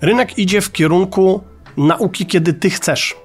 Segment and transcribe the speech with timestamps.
[0.00, 1.40] Rynek idzie w kierunku
[1.76, 3.16] nauki, kiedy ty chcesz.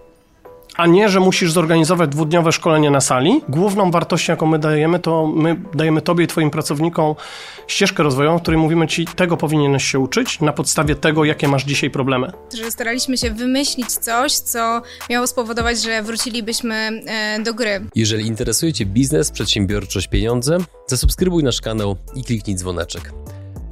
[0.75, 3.41] A nie, że musisz zorganizować dwudniowe szkolenie na sali.
[3.49, 7.15] Główną wartością, jaką my dajemy, to my dajemy tobie i twoim pracownikom
[7.67, 11.63] ścieżkę rozwojową, w której mówimy ci, tego powinieneś się uczyć na podstawie tego, jakie masz
[11.63, 12.31] dzisiaj problemy.
[12.57, 16.75] Że staraliśmy się wymyślić coś, co miało spowodować, że wrócilibyśmy
[17.07, 17.81] e, do gry.
[17.95, 20.57] Jeżeli interesuje Cię biznes, przedsiębiorczość, pieniądze,
[20.87, 23.11] zasubskrybuj nasz kanał i kliknij dzwoneczek.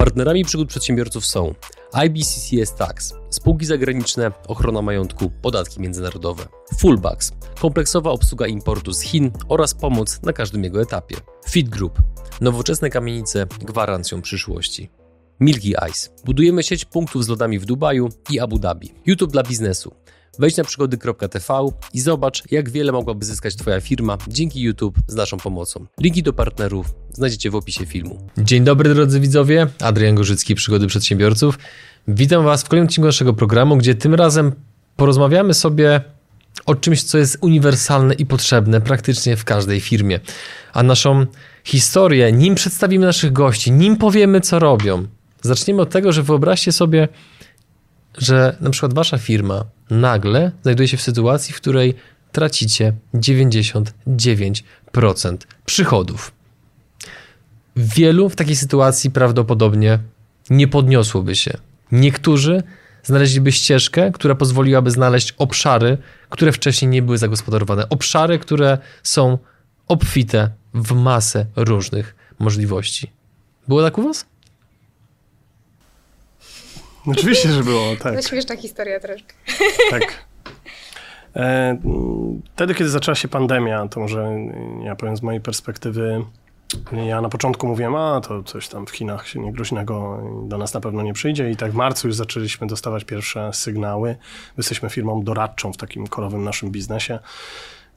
[0.05, 1.53] Partnerami przygód przedsiębiorców są
[1.93, 6.45] IBCCS Tax, spółki zagraniczne, ochrona majątku, podatki międzynarodowe,
[6.77, 11.15] Fullbacks, kompleksowa obsługa importu z Chin oraz pomoc na każdym jego etapie,
[11.49, 12.01] Fit Group,
[12.41, 14.89] nowoczesne kamienice gwarancją przyszłości.
[15.39, 16.09] Milky Ice.
[16.25, 18.93] Budujemy sieć punktów z lodami w Dubaju i Abu Dhabi.
[19.05, 19.95] YouTube dla biznesu.
[20.39, 25.37] Wejdź na przygody.tv i zobacz, jak wiele mogłaby zyskać Twoja firma dzięki YouTube z naszą
[25.37, 25.85] pomocą.
[25.99, 28.29] Linki do partnerów znajdziecie w opisie filmu.
[28.37, 31.59] Dzień dobry drodzy widzowie, Adrian Gorzycki, Przygody Przedsiębiorców.
[32.07, 34.51] Witam Was w kolejnym odcinku naszego programu, gdzie tym razem
[34.95, 36.01] porozmawiamy sobie
[36.65, 40.19] o czymś, co jest uniwersalne i potrzebne praktycznie w każdej firmie.
[40.73, 41.25] A naszą
[41.63, 45.07] historię, nim przedstawimy naszych gości, nim powiemy, co robią,
[45.41, 47.07] zaczniemy od tego, że wyobraźcie sobie,
[48.17, 51.95] że na przykład wasza firma nagle znajduje się w sytuacji, w której
[52.31, 54.61] tracicie 99%
[55.65, 56.31] przychodów.
[57.75, 59.99] Wielu w takiej sytuacji prawdopodobnie
[60.49, 61.57] nie podniosłoby się.
[61.91, 62.63] Niektórzy
[63.03, 65.97] znaleźliby ścieżkę, która pozwoliłaby znaleźć obszary,
[66.29, 67.89] które wcześniej nie były zagospodarowane.
[67.89, 69.37] Obszary, które są
[69.87, 73.11] obfite w masę różnych możliwości.
[73.67, 74.25] Było tak u Was?
[77.07, 78.15] Oczywiście, że było, tak.
[78.15, 79.33] To śmieszna historia troszkę.
[79.89, 80.25] Tak.
[81.35, 81.77] E,
[82.55, 84.37] wtedy, kiedy zaczęła się pandemia, to może
[84.83, 86.25] ja powiem z mojej perspektywy,
[87.07, 90.81] ja na początku mówiłem, a to coś tam w Chinach się niegroźnego do nas na
[90.81, 94.15] pewno nie przyjdzie i tak w marcu już zaczęliśmy dostawać pierwsze sygnały.
[94.57, 97.19] Jesteśmy firmą doradczą w takim korowym naszym biznesie.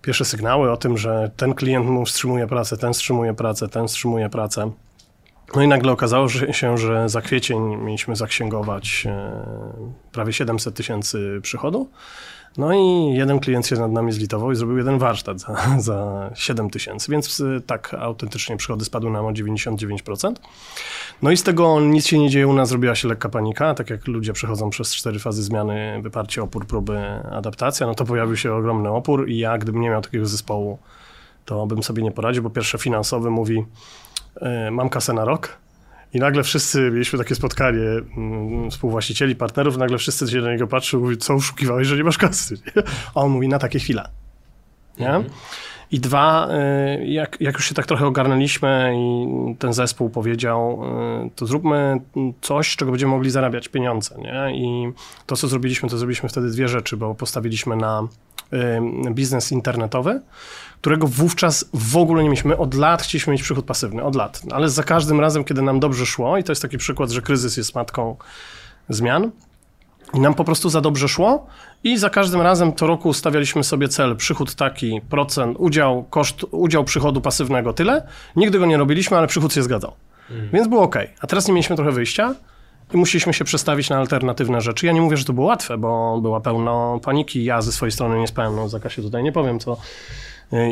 [0.03, 4.29] Pierwsze sygnały o tym, że ten klient mu wstrzymuje pracę, ten wstrzymuje pracę, ten wstrzymuje
[4.29, 4.71] pracę.
[5.55, 9.43] No i nagle okazało się, że za kwiecień mieliśmy zaksięgować e,
[10.13, 11.91] prawie 700 tysięcy przychodu.
[12.59, 16.71] No i jeden klient się nad nami zlitował i zrobił jeden warsztat za, za 7
[16.71, 20.33] tysięcy, więc e, tak autentycznie przychody spadły nam o 99%.
[21.23, 23.91] No i z tego nic się nie dzieje, u nas zrobiła się lekka panika, tak
[23.91, 26.99] jak ludzie przechodzą przez cztery fazy zmiany, wyparcie, opór, próby,
[27.33, 30.79] adaptacja, no to pojawił się ogromny opór i ja gdybym nie miał takiego zespołu,
[31.45, 33.65] to bym sobie nie poradził, bo pierwsze finansowy mówi,
[34.71, 35.59] mam kasę na rok.
[36.15, 40.99] I nagle wszyscy, mieliśmy takie spotkanie mm, współwłaścicieli, partnerów, nagle wszyscy się na niego patrzą
[40.99, 42.55] i mówią, co oszukiwałeś, że nie masz kasy?
[43.15, 44.09] A on mówi, na takie chwile.
[44.99, 45.07] Nie?
[45.07, 45.25] Mhm.
[45.91, 49.27] I dwa, e, jak, jak już się tak trochę ogarnęliśmy i
[49.59, 52.01] ten zespół powiedział, e, to zróbmy
[52.41, 54.19] coś, z czego będziemy mogli zarabiać pieniądze.
[54.19, 54.57] Nie?
[54.57, 54.93] I
[55.27, 58.09] to, co zrobiliśmy, to zrobiliśmy wtedy dwie rzeczy, bo postawiliśmy na
[59.11, 60.21] biznes internetowy,
[60.81, 62.49] którego wówczas w ogóle nie mieliśmy.
[62.49, 64.43] My od lat chcieliśmy mieć przychód pasywny, od lat.
[64.51, 67.57] Ale za każdym razem, kiedy nam dobrze szło, i to jest taki przykład, że kryzys
[67.57, 68.17] jest matką
[68.89, 69.31] zmian,
[70.15, 71.47] i nam po prostu za dobrze szło
[71.85, 76.85] i za każdym razem to roku ustawialiśmy sobie cel, przychód taki, procent, udział, koszt, udział
[76.85, 78.07] przychodu pasywnego, tyle.
[78.37, 79.93] Nigdy go nie robiliśmy, ale przychód się zgadzał.
[80.31, 80.51] Mhm.
[80.53, 80.97] Więc było ok.
[81.21, 82.35] A teraz nie mieliśmy trochę wyjścia
[82.95, 84.87] i musieliśmy się przestawić na alternatywne rzeczy.
[84.87, 87.45] Ja nie mówię, że to było łatwe, bo była pełno paniki.
[87.45, 89.77] Ja ze swojej strony nie spałem, no Zakasie tutaj nie powiem, co,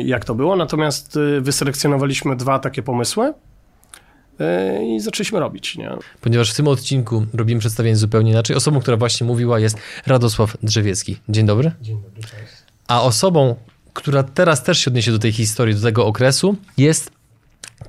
[0.05, 0.55] jak to było.
[0.55, 3.33] Natomiast y, wyselekcjonowaliśmy dwa takie pomysły
[4.41, 5.77] y, i zaczęliśmy robić.
[5.77, 5.91] Nie?
[6.21, 8.55] Ponieważ w tym odcinku robimy przedstawienie zupełnie inaczej.
[8.55, 11.17] Osobą, która właśnie mówiła jest Radosław Drzewiecki.
[11.29, 11.71] Dzień dobry.
[11.81, 12.53] Dzień dobry, cześć.
[12.87, 13.55] A osobą,
[13.93, 17.11] która teraz też się odniesie do tej historii, do tego okresu jest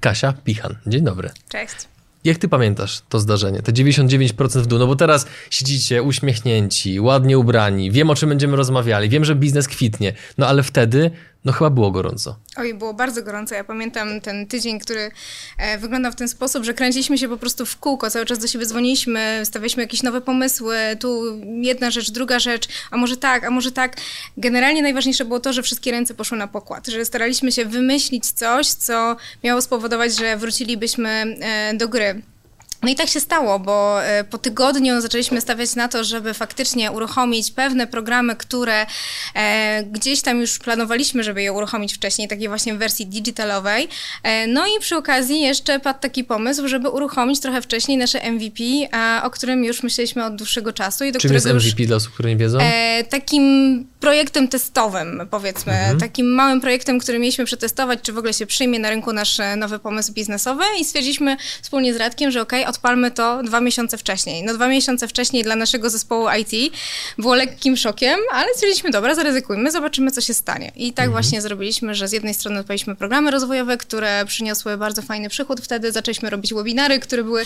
[0.00, 0.76] Kasia Pichan.
[0.86, 1.30] Dzień dobry.
[1.48, 1.88] Cześć.
[2.24, 4.78] Jak ty pamiętasz to zdarzenie, te 99% w dół?
[4.78, 9.68] No bo teraz siedzicie uśmiechnięci, ładnie ubrani, wiem o czym będziemy rozmawiali, wiem, że biznes
[9.68, 11.10] kwitnie, no ale wtedy
[11.48, 12.36] no chyba było gorąco.
[12.56, 13.54] Oj, było bardzo gorąco.
[13.54, 15.10] Ja pamiętam ten tydzień, który
[15.58, 18.46] e, wyglądał w ten sposób, że kręciliśmy się po prostu w kółko, cały czas do
[18.46, 21.22] siebie dzwoniliśmy, stawialiśmy jakieś nowe pomysły, tu
[21.62, 23.96] jedna rzecz, druga rzecz, a może tak, a może tak.
[24.36, 28.66] Generalnie najważniejsze było to, że wszystkie ręce poszły na pokład, że staraliśmy się wymyślić coś,
[28.66, 31.08] co miało spowodować, że wrócilibyśmy
[31.40, 32.22] e, do gry.
[32.82, 36.92] No i tak się stało, bo e, po tygodniu zaczęliśmy stawiać na to, żeby faktycznie
[36.92, 38.86] uruchomić pewne programy, które
[39.34, 43.88] e, gdzieś tam już planowaliśmy, żeby je uruchomić wcześniej, takiej właśnie w wersji digitalowej.
[44.22, 48.62] E, no i przy okazji jeszcze padł taki pomysł, żeby uruchomić trochę wcześniej nasze MVP,
[49.22, 51.04] o którym już myśleliśmy od dłuższego czasu.
[51.04, 52.58] I do Czym jest MVP dla osób, które nie wiedzą?
[53.10, 55.98] takim projektem testowym, powiedzmy, mhm.
[55.98, 59.78] takim małym projektem, który mieliśmy przetestować, czy w ogóle się przyjmie na rynku nasz nowy
[59.78, 64.44] pomysł biznesowy i stwierdziliśmy wspólnie z Radkiem, że okej, okay, odpalmy to dwa miesiące wcześniej.
[64.44, 66.74] No dwa miesiące wcześniej dla naszego zespołu IT
[67.18, 70.72] było lekkim szokiem, ale stwierdziliśmy, dobra, zaryzykujmy, zobaczymy, co się stanie.
[70.76, 71.10] I tak mhm.
[71.12, 75.92] właśnie zrobiliśmy, że z jednej strony odpaliśmy programy rozwojowe, które przyniosły bardzo fajny przychód, wtedy
[75.92, 77.42] zaczęliśmy robić webinary, które były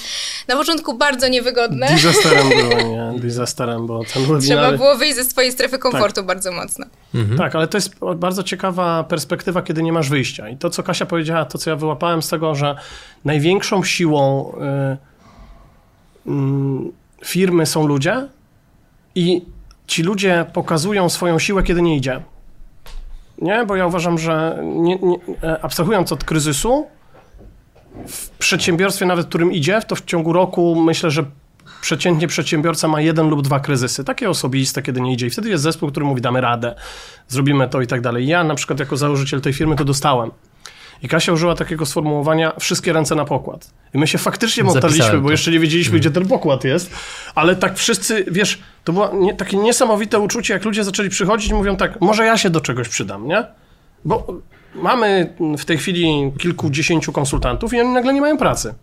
[0.49, 1.87] na początku bardzo niewygodne.
[1.87, 3.21] Disasterem było, nie?
[3.21, 4.47] Disasterem, bo ten webinary...
[4.47, 6.27] Trzeba było wyjść ze swojej strefy komfortu tak.
[6.27, 6.87] bardzo mocno.
[7.15, 7.39] Mhm.
[7.39, 10.49] Tak, ale to jest bardzo ciekawa perspektywa, kiedy nie masz wyjścia.
[10.49, 12.77] I to, co Kasia powiedziała, to, co ja wyłapałem z tego, że
[13.25, 15.12] największą siłą y, y,
[17.25, 18.29] firmy są ludzie
[19.15, 19.43] i
[19.87, 22.23] ci ludzie pokazują swoją siłę, kiedy nie idzie.
[23.39, 26.87] Nie, bo ja uważam, że nie, nie, e, abstrahując od kryzysu,
[28.07, 31.25] w przedsiębiorstwie, nawet którym idzie, to w ciągu roku myślę, że
[31.81, 35.27] przeciętnie przedsiębiorca ma jeden lub dwa kryzysy, takie osobiste, kiedy nie idzie.
[35.27, 36.75] I wtedy jest zespół, który mówi, damy radę,
[37.29, 38.27] zrobimy to i tak dalej.
[38.27, 40.31] Ja na przykład jako założyciel tej firmy to dostałem.
[41.03, 43.71] I Kasia użyła takiego sformułowania wszystkie ręce na pokład.
[43.95, 46.91] I my się faktycznie montaliśmy, bo jeszcze nie wiedzieliśmy, gdzie ten pokład jest,
[47.35, 51.55] ale tak wszyscy, wiesz, to było nie, takie niesamowite uczucie, jak ludzie zaczęli przychodzić i
[51.55, 53.47] mówią tak, może ja się do czegoś przydam, nie?
[54.05, 54.27] Bo
[54.75, 58.75] mamy w tej chwili kilkudziesięciu konsultantów i oni nagle nie mają pracy.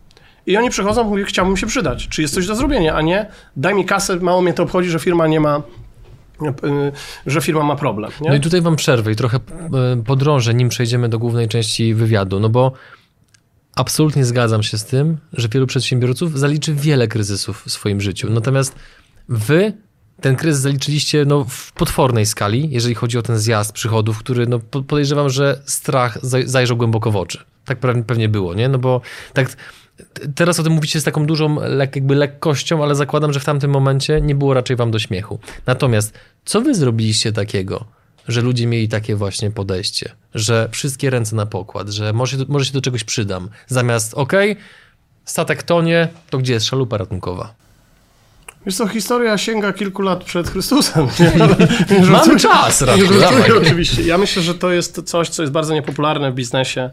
[0.45, 2.07] I oni przychodzą i mówią, chciałbym się przydać.
[2.07, 3.25] Czy jest coś do zrobienia, a nie
[3.55, 5.61] daj mi kasę, mało mnie to obchodzi, że firma nie ma
[7.25, 8.11] że firma ma problem.
[8.21, 8.29] Nie?
[8.29, 12.39] No i tutaj wam przerwę i trochę e, podrążę, nim przejdziemy do głównej części wywiadu,
[12.39, 12.71] no bo
[13.75, 18.29] absolutnie zgadzam się z tym, że wielu przedsiębiorców zaliczy wiele kryzysów w swoim życiu.
[18.29, 18.75] Natomiast
[19.29, 19.73] wy
[20.21, 24.59] ten kryzys zaliczyliście no, w potwornej skali, jeżeli chodzi o ten zjazd przychodów, który no,
[24.59, 27.43] podejrzewam, że strach zajrzał głęboko w oczy.
[27.65, 27.77] Tak
[28.07, 28.69] pewnie było, nie?
[28.69, 29.01] No bo
[29.33, 29.55] tak
[30.35, 34.21] teraz o tym mówicie z taką dużą jakby lekkością, ale zakładam, że w tamtym momencie
[34.21, 35.39] nie było raczej wam do śmiechu.
[35.65, 36.13] Natomiast
[36.45, 37.85] co wy zrobiliście takiego,
[38.27, 42.73] że ludzie mieli takie właśnie podejście, że wszystkie ręce na pokład, że może, może się
[42.73, 44.33] do czegoś przydam, zamiast ok,
[45.25, 47.53] statek tonie, to gdzie jest szalupa ratunkowa?
[48.65, 51.07] Wiesz co, historia sięga kilku lat przed Chrystusem.
[52.11, 53.07] Mamy czas, raczej,
[53.61, 54.01] oczywiście.
[54.01, 56.89] Ja myślę, że to jest coś, co jest bardzo niepopularne w biznesie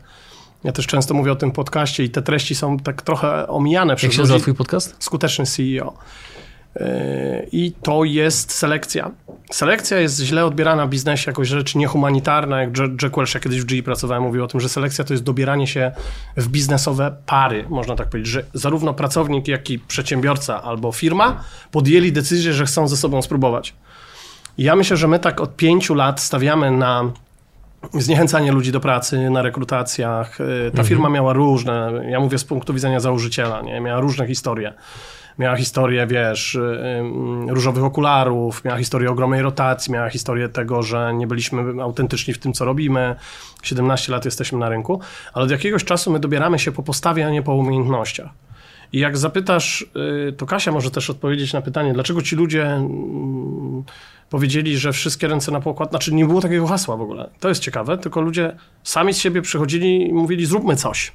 [0.66, 4.04] ja też często mówię o tym podcaście i te treści są tak trochę omijane przez
[4.04, 4.96] Jak się nazywa twój podcast?
[4.98, 5.94] Skuteczny CEO.
[6.74, 6.84] Yy,
[7.52, 9.10] I to jest selekcja.
[9.50, 12.60] Selekcja jest źle odbierana w biznesie jako rzecz niehumanitarna.
[12.60, 15.24] Jak Jack Welch, ja kiedyś w GE pracowałem, mówił o tym, że selekcja to jest
[15.24, 15.92] dobieranie się
[16.36, 22.12] w biznesowe pary, można tak powiedzieć, że zarówno pracownik, jak i przedsiębiorca albo firma podjęli
[22.12, 23.74] decyzję, że chcą ze sobą spróbować.
[24.58, 27.12] I ja myślę, że my tak od pięciu lat stawiamy na
[27.94, 30.40] zniechęcanie ludzi do pracy na rekrutacjach.
[30.40, 30.86] Y, ta mhm.
[30.88, 33.80] firma miała różne, ja mówię z punktu widzenia założyciela, nie?
[33.80, 34.72] miała różne historie.
[35.38, 36.60] Miała historię, wiesz, y,
[37.48, 42.38] y, różowych okularów, miała historię ogromnej rotacji, miała historię tego, że nie byliśmy autentyczni w
[42.38, 43.16] tym, co robimy.
[43.62, 45.00] 17 lat jesteśmy na rynku,
[45.32, 48.28] ale od jakiegoś czasu my dobieramy się po postawie, a nie po umiejętnościach.
[48.92, 49.86] I jak zapytasz,
[50.36, 53.84] to Kasia może też odpowiedzieć na pytanie, dlaczego ci ludzie mm,
[54.30, 57.30] powiedzieli, że wszystkie ręce na pokład, znaczy nie było takiego hasła w ogóle.
[57.40, 61.12] To jest ciekawe, tylko ludzie sami z siebie przychodzili i mówili zróbmy coś.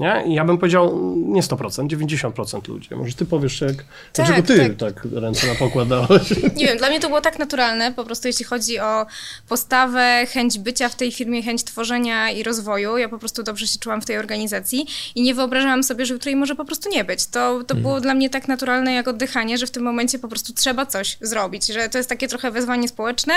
[0.00, 0.24] Nie?
[0.26, 2.88] I ja bym powiedział nie 100%, 90% ludzi.
[2.94, 4.94] Może ty powiesz, jak, tak, dlaczego ty tak.
[4.94, 6.30] tak ręce na pokład dałeś?
[6.56, 9.06] Nie wiem, dla mnie to było tak naturalne, po prostu jeśli chodzi o
[9.48, 12.98] postawę, chęć bycia w tej firmie, chęć tworzenia i rozwoju.
[12.98, 16.30] Ja po prostu dobrze się czułam w tej organizacji i nie wyobrażałam sobie, że jutro
[16.30, 17.26] jej może po prostu nie być.
[17.26, 20.52] To, to było dla mnie tak naturalne jak oddychanie, że w tym momencie po prostu
[20.52, 23.34] trzeba coś zrobić, że to jest takie trochę wezwanie społeczne,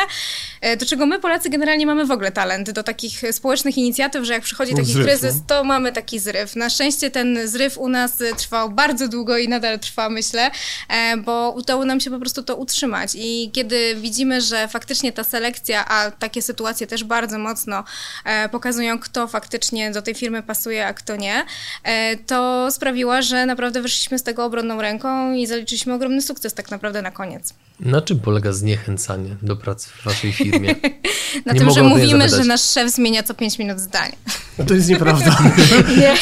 [0.62, 4.34] e, do czego my Polacy generalnie mamy w ogóle talent, do takich społecznych inicjatyw, że
[4.34, 6.56] jak przychodzi taki zryw, kryzys, to mamy taki zryw zryw.
[6.56, 10.52] Na szczęście ten zryw u nas trwał bardzo długo i nadal trwa, myślę,
[10.90, 13.12] e, bo udało nam się po prostu to utrzymać.
[13.16, 17.84] I kiedy widzimy, że faktycznie ta selekcja, a takie sytuacje też bardzo mocno
[18.26, 21.46] e, pokazują, kto faktycznie do tej firmy pasuje, a kto nie,
[21.84, 26.72] e, to sprawiła, że naprawdę wyszliśmy z tego obronną ręką i zaliczyliśmy ogromny sukces tak
[26.72, 27.54] naprawdę na koniec.
[27.80, 30.76] Na czym polega zniechęcanie do pracy w waszej firmie?
[31.46, 34.16] na nie tym, że mówimy, że nasz szef zmienia co 5 minut zdanie.
[34.58, 35.38] No to jest nieprawda.
[36.02, 36.14] nie.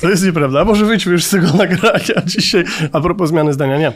[0.00, 0.64] To jest nieprawda.
[0.64, 2.64] Może wyjdźmy już z tego nagrania dzisiaj.
[2.92, 3.92] A propos zmiany zdania, nie.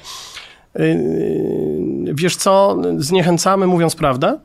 [0.75, 4.38] Yy, wiesz co, zniechęcamy mówiąc prawdę,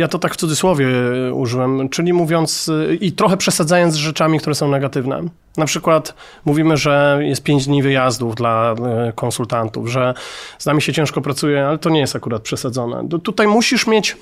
[0.00, 0.86] ja to tak w cudzysłowie
[1.28, 5.22] e, użyłem, czyli mówiąc e, i trochę przesadzając z rzeczami, które są negatywne.
[5.56, 6.14] Na przykład
[6.44, 10.14] mówimy, że jest pięć dni wyjazdów dla e, konsultantów, że
[10.58, 13.08] z nami się ciężko pracuje, ale to nie jest akurat przesadzone.
[13.22, 14.16] Tutaj musisz mieć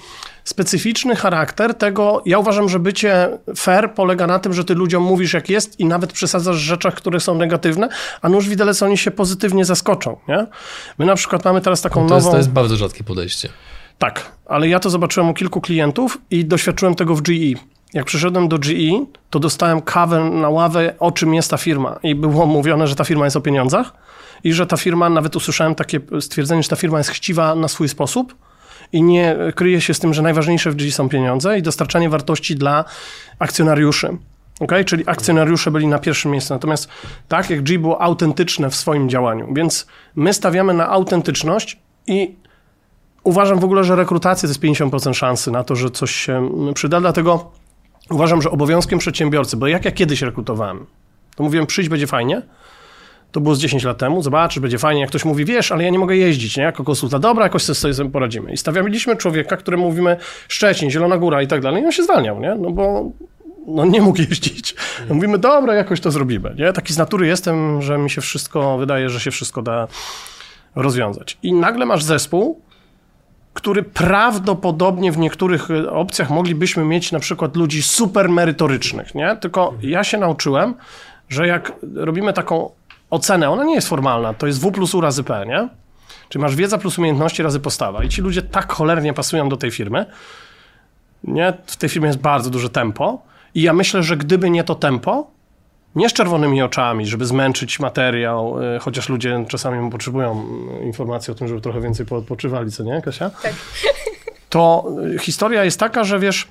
[0.45, 2.23] specyficzny charakter tego.
[2.27, 5.85] Ja uważam, że bycie fair polega na tym, że ty ludziom mówisz jak jest i
[5.85, 7.89] nawet przesadzasz w rzeczach, które są negatywne,
[8.23, 10.17] a nóż widelec oni się pozytywnie zaskoczą.
[10.29, 10.47] Nie?
[10.99, 12.27] My na przykład mamy teraz taką no to nową...
[12.27, 13.49] Jest, to jest bardzo rzadkie podejście.
[13.99, 17.61] Tak, ale ja to zobaczyłem u kilku klientów i doświadczyłem tego w GE.
[17.95, 21.99] jak przyszedłem do GE, to dostałem kawę na ławę, o czym jest ta firma.
[22.03, 23.93] I było mówione, że ta firma jest o pieniądzach
[24.45, 27.89] i że ta firma, nawet usłyszałem takie stwierdzenie, że ta firma jest chciwa na swój
[27.89, 28.35] sposób
[28.93, 32.57] i nie kryje się z tym, że najważniejsze w GE są pieniądze i dostarczanie wartości
[32.57, 32.85] dla
[33.39, 34.17] akcjonariuszy.
[34.61, 34.85] Okay?
[34.85, 36.55] Czyli akcjonariusze byli na pierwszym miejscu.
[36.55, 36.89] Natomiast
[37.29, 42.35] tak jak G było autentyczne w swoim działaniu, więc my stawiamy na autentyczność i
[43.29, 47.01] uważam w ogóle, że rekrutacja to jest 50% szansy na to, że coś się przyda,
[47.01, 47.51] dlatego
[48.11, 50.87] uważam, że obowiązkiem przedsiębiorcy, bo jak ja kiedyś rekrutowałem,
[51.37, 52.43] to mówiłem przyjść, będzie fajnie,
[53.33, 55.91] to było z 10 lat temu, zobaczysz, będzie fajnie, jak ktoś mówi, wiesz, ale ja
[55.91, 58.53] nie mogę jeździć, nie, jako konsultant, dobra, jakoś sobie, sobie poradzimy.
[58.53, 60.17] I stawialiśmy człowieka, któremu mówimy
[60.49, 63.11] Szczecin, Zielona Góra i tak dalej, i on się zwalniał, nie, no bo
[63.67, 64.75] no nie mógł jeździć.
[65.09, 66.55] No mówimy, dobra, jakoś to zrobimy.
[66.59, 66.73] Nie?
[66.73, 69.89] Taki z natury jestem, że mi się wszystko, wydaje, że się wszystko da
[70.75, 71.39] rozwiązać.
[71.43, 72.61] I nagle masz zespół,
[73.59, 79.37] który prawdopodobnie w niektórych opcjach moglibyśmy mieć na przykład ludzi super merytorycznych, nie?
[79.37, 80.75] Tylko ja się nauczyłem,
[81.29, 82.71] że jak robimy taką
[83.11, 85.69] ocenę, ona nie jest formalna, to jest W plus U razy P, nie?
[86.29, 88.05] Czyli masz wiedza plus umiejętności razy postawa.
[88.05, 90.07] I ci ludzie tak cholernie pasują do tej firmy,
[91.25, 91.53] nie?
[91.67, 93.23] W tej firmie jest bardzo duże tempo,
[93.55, 95.31] i ja myślę, że gdyby nie to tempo,
[95.99, 100.47] nie z czerwonymi oczami, żeby zmęczyć materiał, y, chociaż ludzie czasami potrzebują
[100.81, 103.31] y, informacji o tym, żeby trochę więcej poodpoczywali, co nie, Kasia?
[103.31, 103.55] Tak.
[104.51, 106.49] To y, historia jest taka, że wiesz,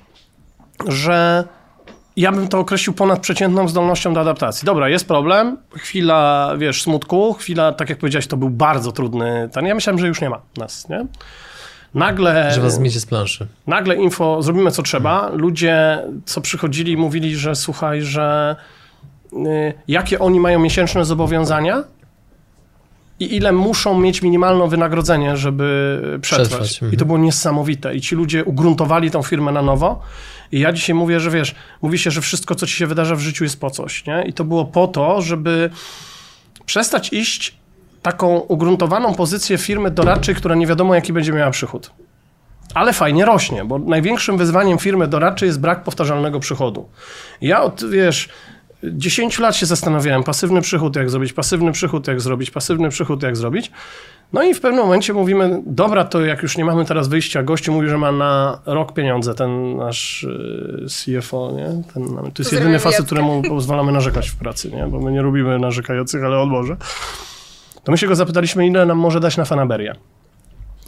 [0.88, 1.44] że
[2.16, 4.66] ja bym to określił ponadprzeciętną zdolnością do adaptacji.
[4.66, 9.66] Dobra, jest problem, chwila, wiesz, smutku, chwila, tak jak powiedziałeś, to był bardzo trudny ten.
[9.66, 11.06] Ja myślałem, że już nie ma nas, nie?
[11.94, 12.52] Nagle...
[12.54, 13.46] Że was zmiecie z planszy.
[13.66, 15.30] Nagle info, zrobimy co trzeba.
[15.34, 18.56] Ludzie, co przychodzili, mówili, że słuchaj, że
[19.88, 21.84] jakie oni mają miesięczne zobowiązania
[23.20, 26.48] i ile muszą mieć minimalne wynagrodzenie, żeby przetrwać.
[26.48, 26.76] przetrwać.
[26.76, 27.06] I to mhm.
[27.06, 27.94] było niesamowite.
[27.94, 30.00] I ci ludzie ugruntowali tą firmę na nowo.
[30.52, 33.20] I ja dzisiaj mówię, że wiesz, mówi się, że wszystko, co ci się wydarza w
[33.20, 34.24] życiu jest po coś, nie?
[34.26, 35.70] I to było po to, żeby
[36.66, 37.56] przestać iść
[38.02, 41.90] taką ugruntowaną pozycję firmy doradczej, która nie wiadomo jaki będzie miała przychód.
[42.74, 46.88] Ale fajnie rośnie, bo największym wyzwaniem firmy doradczej jest brak powtarzalnego przychodu.
[47.40, 48.28] Ja od, wiesz,
[48.82, 53.36] 10 lat się zastanawiałem, pasywny przychód jak zrobić, pasywny przychód jak zrobić, pasywny przychód jak
[53.36, 53.70] zrobić.
[54.32, 57.72] No i w pewnym momencie mówimy, dobra, to jak już nie mamy teraz wyjścia, gościu
[57.72, 61.82] mówi, że ma na rok pieniądze, ten nasz y, CFO, nie?
[61.94, 64.86] Ten, to jest jedyny facet, któremu pozwalamy narzekać w pracy, nie?
[64.86, 66.76] Bo my nie lubimy narzekających, ale on może
[67.88, 69.94] to my się go zapytaliśmy, ile nam może dać na fanaberię.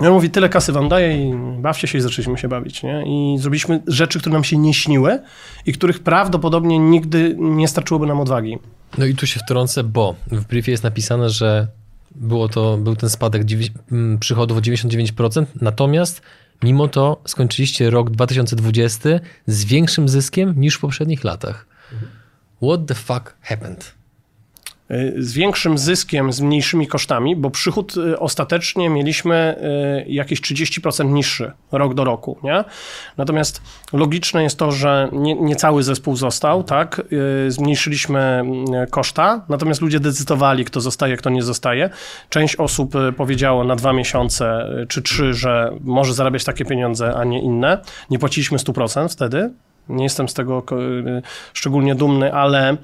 [0.01, 3.05] I on mówi, tyle kasy wam daję i bawcie się i zaczęliśmy się bawić, nie?
[3.07, 5.19] I zrobiliśmy rzeczy, które nam się nie śniły
[5.67, 8.59] i których prawdopodobnie nigdy nie starczyłoby nam odwagi.
[8.99, 11.67] No i tu się wtrącę, bo w briefie jest napisane, że
[12.15, 13.43] było to, był ten spadek
[14.21, 16.23] przychodów o 99%, natomiast
[16.63, 19.09] mimo to skończyliście rok 2020
[19.47, 21.67] z większym zyskiem niż w poprzednich latach.
[22.63, 24.00] What the fuck happened?
[24.91, 29.57] Y, z większym zyskiem, z mniejszymi kosztami, bo przychód y, ostatecznie mieliśmy
[30.07, 32.65] y, jakieś 30% niższy rok do roku, nie?
[33.17, 37.03] Natomiast logiczne jest to, że nie, nie cały zespół został, tak?
[37.49, 38.43] Zmniejszyliśmy
[38.91, 41.91] koszta, natomiast ludzie decydowali, kto zostaje, kto nie zostaje.
[42.29, 47.43] Część osób powiedziało na dwa miesiące czy trzy, że może zarabiać takie pieniądze, a nie
[47.43, 47.79] inne.
[48.11, 49.51] Nie płaciliśmy 100% wtedy.
[49.89, 50.63] Nie jestem z tego
[51.53, 52.77] szczególnie dumny, ale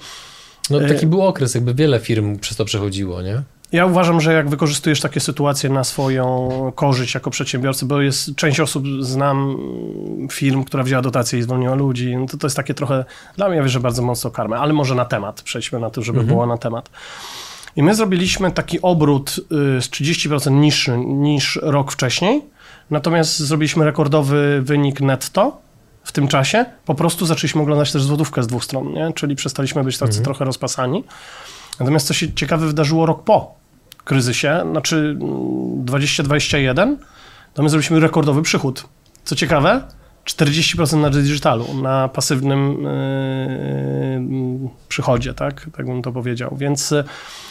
[0.71, 3.43] no taki y, był okres, jakby wiele firm przez to przechodziło, nie?
[3.73, 8.61] Ja uważam, że jak wykorzystujesz takie sytuacje na swoją korzyść jako przedsiębiorcy, bo jest część
[8.61, 9.57] osób, znam
[10.33, 13.05] firm, która wzięła dotację i zwolniła ludzi, no to to jest takie trochę,
[13.37, 16.35] dla mnie wierzę bardzo mocno karmę, ale może na temat, przejdźmy na to, żeby mhm.
[16.35, 16.91] było na temat.
[17.77, 22.43] I my zrobiliśmy taki obrót y, z 30% niższy niż rok wcześniej,
[22.91, 25.66] natomiast zrobiliśmy rekordowy wynik netto,
[26.07, 29.13] w tym czasie, po prostu zaczęliśmy oglądać też złotówkę z dwóch stron, nie?
[29.13, 30.25] czyli przestaliśmy być tacy mhm.
[30.25, 31.05] trochę rozpasani.
[31.81, 33.55] Natomiast co się ciekawe wydarzyło rok po
[34.05, 35.19] kryzysie, znaczy
[35.77, 36.97] 2021,
[37.55, 38.85] to my zrobiliśmy rekordowy przychód.
[39.25, 39.83] Co ciekawe,
[40.25, 42.83] 40% na digitalu, na pasywnym
[44.63, 45.67] yy, przychodzie, tak?
[45.77, 46.57] Tak bym to powiedział.
[46.57, 46.95] Więc.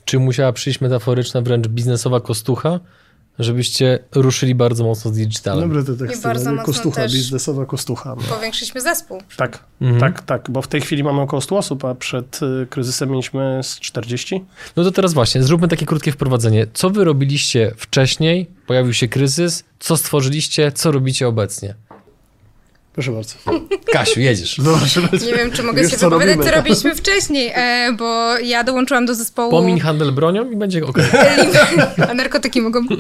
[0.05, 2.79] Czy musiała przyjść metaforyczna, wręcz biznesowa kostucha,
[3.39, 5.69] żebyście ruszyli bardzo mocno z digitalem.
[5.69, 6.23] Dobry to tekst.
[6.23, 8.15] Bardzo kostucha, biznesowa kostucha.
[8.15, 8.35] No.
[8.35, 9.21] Powiększyliśmy zespół.
[9.37, 9.99] Tak, mhm.
[9.99, 13.59] tak, tak, bo w tej chwili mamy około 100 osób, a przed y, kryzysem mieliśmy
[13.63, 14.45] z 40.
[14.75, 16.67] No to teraz właśnie, zróbmy takie krótkie wprowadzenie.
[16.73, 18.47] Co wy robiliście wcześniej?
[18.67, 19.63] Pojawił się kryzys.
[19.79, 20.71] Co stworzyliście?
[20.71, 21.75] Co robicie obecnie?
[22.95, 23.35] Proszę bardzo.
[23.91, 24.57] Kasiu, jedziesz.
[25.27, 29.51] Nie wiem, czy mogę się wypowiadać, co robiliśmy wcześniej, e, bo ja dołączyłam do zespołu...
[29.51, 30.97] Pomiń handel bronią i będzie ok.
[32.09, 32.99] A narkotyki mogą być.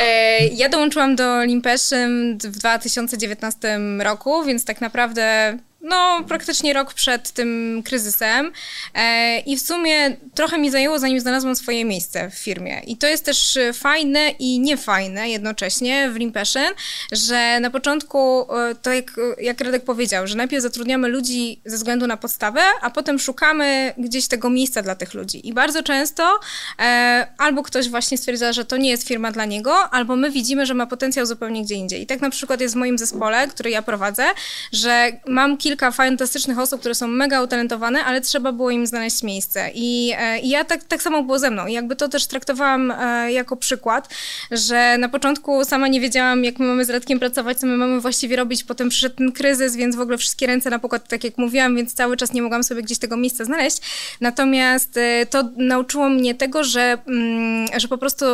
[0.00, 7.30] E, ja dołączyłam do Limpeszym w 2019 roku, więc tak naprawdę no praktycznie rok przed
[7.30, 8.52] tym kryzysem
[8.94, 12.80] e, i w sumie trochę mi zajęło, zanim znalazłam swoje miejsce w firmie.
[12.86, 16.74] I to jest też fajne i niefajne jednocześnie w Limpassion,
[17.12, 22.06] że na początku, e, to jak, jak Radek powiedział, że najpierw zatrudniamy ludzi ze względu
[22.06, 25.48] na podstawę, a potem szukamy gdzieś tego miejsca dla tych ludzi.
[25.48, 26.40] I bardzo często
[26.78, 30.66] e, albo ktoś właśnie stwierdza, że to nie jest firma dla niego, albo my widzimy,
[30.66, 32.02] że ma potencjał zupełnie gdzie indziej.
[32.02, 34.24] I tak na przykład jest w moim zespole, który ja prowadzę,
[34.72, 39.70] że mam kilka fantastycznych osób, które są mega utalentowane, ale trzeba było im znaleźć miejsce.
[39.74, 41.66] I, e, i ja tak, tak samo było ze mną.
[41.66, 44.08] I jakby to też traktowałam e, jako przykład,
[44.50, 48.00] że na początku sama nie wiedziałam, jak my mamy z Radkiem pracować, co my mamy
[48.00, 48.64] właściwie robić.
[48.64, 51.94] Potem przyszedł ten kryzys, więc w ogóle wszystkie ręce na pokład, tak jak mówiłam, więc
[51.94, 53.78] cały czas nie mogłam sobie gdzieś tego miejsca znaleźć.
[54.20, 58.24] Natomiast e, to nauczyło mnie tego, że, mm, że po prostu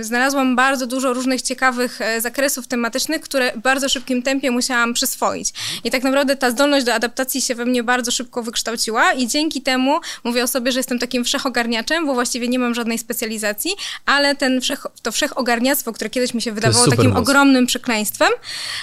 [0.00, 5.52] znalazłam bardzo dużo różnych ciekawych zakresów tematycznych, które w bardzo szybkim tempie musiałam przyswoić.
[5.84, 9.62] I tak naprawdę ta zdolność do adaptacji się we mnie bardzo szybko wykształciła i dzięki
[9.62, 13.70] temu mówię o sobie, że jestem takim wszechogarniaczem, bo właściwie nie mam żadnej specjalizacji,
[14.06, 17.18] ale ten wszech, to wszechogarniactwo, które kiedyś mi się wydawało takim moc.
[17.18, 18.28] ogromnym przekleństwem,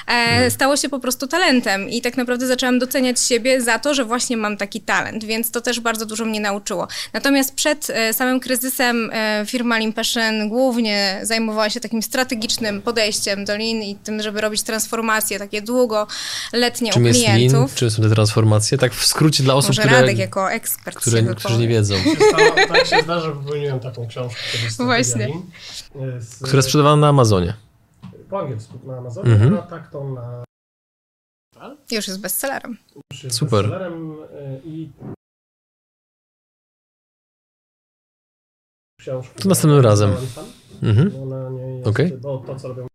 [0.08, 0.52] e, mhm.
[0.52, 4.38] stało się po prostu talentem i tak naprawdę zaczęłam doceniać siebie za to, że właśnie
[4.38, 6.88] mam taki talent, więc to też bardzo dużo mnie nauczyło.
[7.14, 13.56] Natomiast przed e, samym kryzysem e, firma Limpassion głównie zajmowała się takim strategicznym podejściem do
[13.56, 17.76] lin i tym, żeby robić transformacje takie długoletnie Czym u klientów.
[17.86, 17.96] Jest?
[17.96, 18.78] Czym są te transformacje?
[18.78, 20.02] Tak w skrócie dla osób, Może które...
[20.02, 21.96] Radek jako ekspert które, którzy nie wiedzą.
[22.68, 24.42] tak się zdarza, że popełniłem taką książkę
[24.78, 25.28] Właśnie.
[26.20, 27.54] Z, Która jest sprzedawana na Amazonie.
[28.30, 29.58] Po angielsku na Amazonie, mhm.
[29.58, 30.44] a tak to na...
[31.92, 32.78] Już jest bestsellerem.
[33.14, 33.62] Już jest Super.
[33.62, 34.90] Bestsellerem y, i
[39.00, 39.42] książkę.
[39.42, 40.16] To następnym razem.
[40.84, 41.12] Mhm.
[41.84, 42.06] Okej.
[42.06, 42.18] Okay.
[42.18, 42.88] Bo to, co robią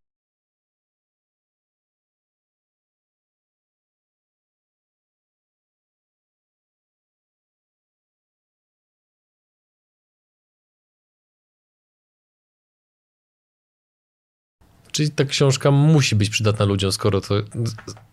[14.93, 17.35] Czyli ta książka musi być przydatna ludziom, skoro, to,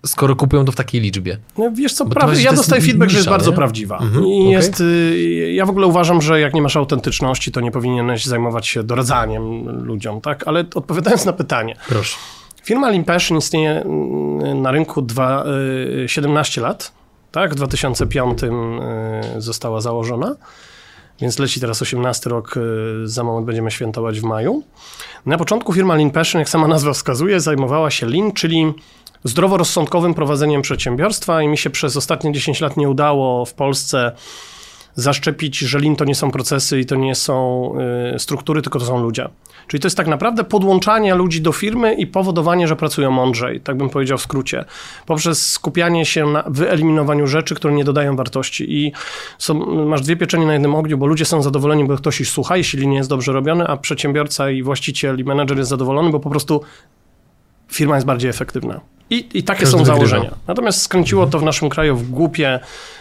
[0.05, 1.37] skoro kupują to w takiej liczbie.
[1.57, 3.97] No, wiesz co, prawie, ja dostaję feedback, nisza, że jest bardzo prawdziwa.
[3.97, 4.51] Mhm, I okay.
[4.51, 8.67] jest, y, ja w ogóle uważam, że jak nie masz autentyczności, to nie powinieneś zajmować
[8.67, 10.47] się doradzaniem ludziom, tak?
[10.47, 11.75] Ale odpowiadając na pytanie.
[11.87, 12.17] Proszę.
[12.63, 15.45] Firma Limpassion istnieje mm, na rynku dwa,
[16.07, 16.91] 17 y, lat,
[17.31, 17.51] tak?
[17.51, 18.49] W 2005 y,
[19.37, 20.35] została założona
[21.21, 24.63] więc leci teraz 18 rok, y, za moment będziemy świętować w maju.
[25.25, 28.73] Na początku firma Lean Passion, jak sama nazwa wskazuje, zajmowała się Lean, czyli
[29.23, 34.11] zdroworozsądkowym prowadzeniem przedsiębiorstwa i mi się przez ostatnie 10 lat nie udało w Polsce
[34.95, 37.73] zaszczepić, że Lean to nie są procesy i to nie są
[38.15, 39.29] y, struktury, tylko to są ludzie.
[39.67, 43.77] Czyli to jest tak naprawdę podłączanie ludzi do firmy i powodowanie, że pracują mądrzej, tak
[43.77, 44.65] bym powiedział w skrócie,
[45.05, 48.73] poprzez skupianie się na wyeliminowaniu rzeczy, które nie dodają wartości.
[48.73, 48.91] I
[49.37, 49.53] są,
[49.85, 52.87] masz dwie pieczenie na jednym ogniu, bo ludzie są zadowoleni, bo ktoś ich słucha, jeśli
[52.87, 56.61] nie jest dobrze robione, a przedsiębiorca i właściciel i menedżer jest zadowolony, bo po prostu
[57.71, 58.81] firma jest bardziej efektywna.
[59.09, 60.21] I, i takie Każdy są założenia.
[60.21, 60.41] Wygrywa.
[60.47, 62.59] Natomiast skręciło to w naszym kraju w głupie,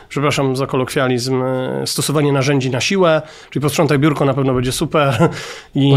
[0.08, 5.28] przepraszam za kolokwializm, e, stosowanie narzędzi na siłę, czyli posprzątaj biurko na pewno będzie super
[5.74, 5.94] i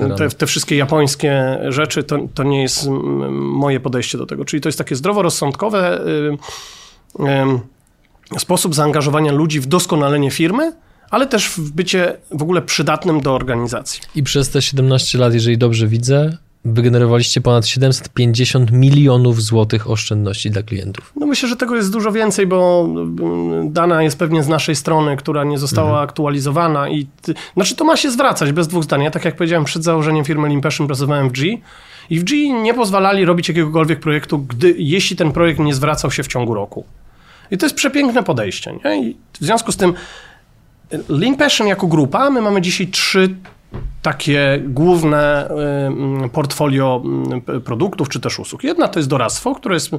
[0.00, 2.88] e, te, te, wszystkie japońskie rzeczy, to, to nie jest
[3.30, 4.44] moje podejście do tego.
[4.44, 6.00] Czyli to jest takie zdroworozsądkowe
[8.38, 10.72] sposób zaangażowania ludzi w doskonalenie firmy,
[11.10, 14.00] ale też w bycie w ogóle przydatnym do organizacji.
[14.14, 20.62] I przez te 17 lat, jeżeli dobrze widzę, wygenerowaliście ponad 750 milionów złotych oszczędności dla
[20.62, 21.12] klientów.
[21.16, 25.16] No myślę, że tego jest dużo więcej, bo mm, dana jest pewnie z naszej strony,
[25.16, 26.04] która nie została mhm.
[26.04, 27.06] aktualizowana i
[27.54, 29.02] znaczy to ma się zwracać bez dwóch zdań.
[29.02, 31.58] Ja tak jak powiedziałem przed założeniem firmy Limpeszyn pracowałem w G
[32.10, 36.22] i w G nie pozwalali robić jakiegokolwiek projektu, gdy, jeśli ten projekt nie zwracał się
[36.22, 36.84] w ciągu roku.
[37.50, 38.78] I to jest przepiękne podejście.
[38.84, 39.02] Nie?
[39.02, 39.94] I w związku z tym
[41.08, 43.34] Lean Passion jako grupa, my mamy dzisiaj trzy
[44.02, 45.50] takie główne
[46.24, 47.02] y, portfolio
[47.56, 48.64] y, produktów czy też usług.
[48.64, 49.98] Jedna to jest doradztwo, które jest y,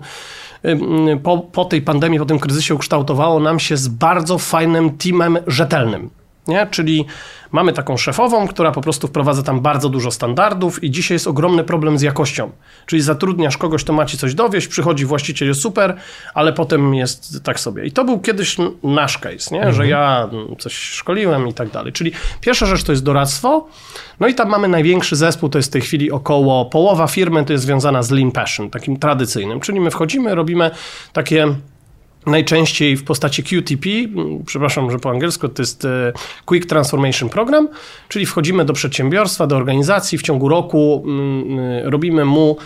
[1.23, 6.09] po, po tej pandemii, po tym kryzysie ukształtowało nam się z bardzo fajnym teamem rzetelnym.
[6.47, 6.67] Nie?
[6.71, 7.05] Czyli
[7.51, 11.63] mamy taką szefową, która po prostu wprowadza tam bardzo dużo standardów i dzisiaj jest ogromny
[11.63, 12.51] problem z jakością.
[12.85, 15.95] Czyli zatrudniasz kogoś, to macie coś dowieść, przychodzi właściciel, jest super,
[16.33, 17.85] ale potem jest tak sobie.
[17.85, 19.57] I to był kiedyś nasz case, nie?
[19.57, 19.75] Mhm.
[19.75, 20.29] że ja
[20.59, 21.93] coś szkoliłem i tak dalej.
[21.93, 23.67] Czyli pierwsza rzecz to jest doradztwo,
[24.19, 27.53] no i tam mamy największy zespół, to jest w tej chwili około połowa firmy, to
[27.53, 29.59] jest związana z Lean Passion, takim tradycyjnym.
[29.59, 30.71] Czyli my wchodzimy, robimy
[31.13, 31.55] takie
[32.25, 33.89] najczęściej w postaci QTP,
[34.45, 36.13] przepraszam, że po angielsku to jest e,
[36.45, 37.69] Quick Transformation Program,
[38.09, 41.05] czyli wchodzimy do przedsiębiorstwa, do organizacji w ciągu roku,
[41.83, 42.57] robimy mu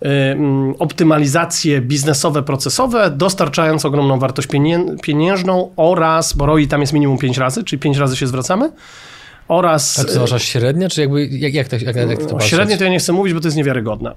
[0.00, 7.18] mm, optymalizacje biznesowe, procesowe, dostarczając ogromną wartość pienię- pieniężną oraz, bo ROI tam jest minimum
[7.18, 8.72] 5 razy, czyli 5 razy się zwracamy,
[9.48, 9.98] oraz...
[9.98, 12.50] A to wasza średnia, czy jakby, jak, jak, jak, jak to patrzeć?
[12.50, 14.14] Średnie to ja nie chcę mówić, bo to jest niewiarygodne.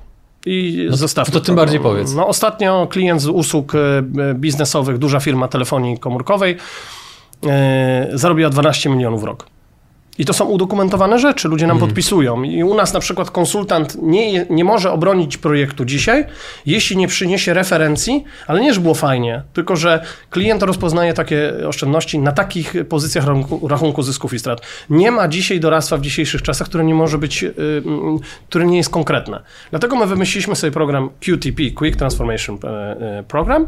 [0.47, 2.13] I No, zostawmy to tym bardziej powiedz.
[2.13, 3.79] No, ostatnio klient z usług e,
[4.35, 6.57] biznesowych, duża firma telefonii komórkowej,
[7.47, 9.56] e, zarobiła 12 milionów w rok.
[10.17, 12.43] I to są udokumentowane rzeczy, ludzie nam podpisują.
[12.43, 16.25] I u nas na przykład konsultant nie, nie może obronić projektu dzisiaj,
[16.65, 22.19] jeśli nie przyniesie referencji, ale nie, że było fajnie, tylko że klient rozpoznaje takie oszczędności
[22.19, 24.61] na takich pozycjach rachunku, rachunku zysków i strat.
[24.89, 27.53] Nie ma dzisiaj doradztwa w dzisiejszych czasach, które nie może być, y,
[27.85, 29.43] mm, które nie jest konkretne.
[29.69, 32.67] Dlatego my wymyśliliśmy sobie program QTP, Quick Transformation e,
[33.19, 33.67] e, Program,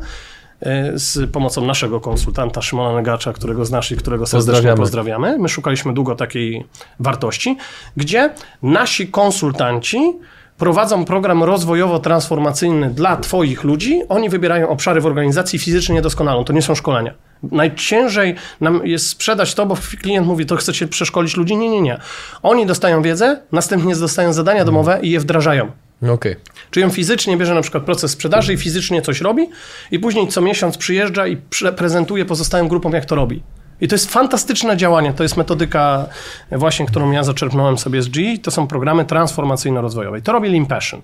[0.94, 4.78] z pomocą naszego konsultanta Szymona Negacza, którego znasz i którego serdecznie Pozdrawiamy.
[4.78, 5.38] pozdrawiamy.
[5.38, 6.66] My szukaliśmy długo takiej
[7.00, 7.58] wartości,
[7.98, 8.30] gdzie
[8.64, 10.14] nasi konsultanci
[10.58, 14.02] prowadzą program rozwojowo-transformacyjny dla Twoich ludzi.
[14.10, 16.44] Oni wybierają obszary w organizacji fizycznie niedoskonalą.
[16.44, 17.14] To nie są szkolenia.
[17.44, 21.56] Najciężej nam jest sprzedać to, bo klient mówi, to chcecie przeszkolić ludzi.
[21.58, 21.98] Nie, nie, nie.
[22.44, 25.72] Oni dostają wiedzę, następnie dostają zadania domowe i je wdrażają.
[26.02, 26.36] No Okej.
[26.72, 29.50] Czyli on fizycznie bierze na przykład proces sprzedaży i fizycznie coś robi
[29.92, 31.38] i później co miesiąc przyjeżdża i
[31.78, 33.44] prezentuje pozostałym grupom, jak to robi.
[33.82, 35.14] I to jest fantastyczne działanie.
[35.14, 36.06] To jest metodyka
[36.52, 38.38] właśnie, którą ja zaczerpnąłem sobie z GE.
[38.42, 40.22] To są programy transformacyjno-rozwojowe.
[40.22, 41.02] To robi Lean Passion.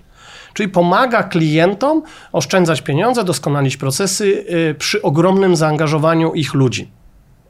[0.54, 4.24] Czyli pomaga klientom oszczędzać pieniądze, doskonalić procesy
[4.70, 6.90] y, przy ogromnym zaangażowaniu ich ludzi.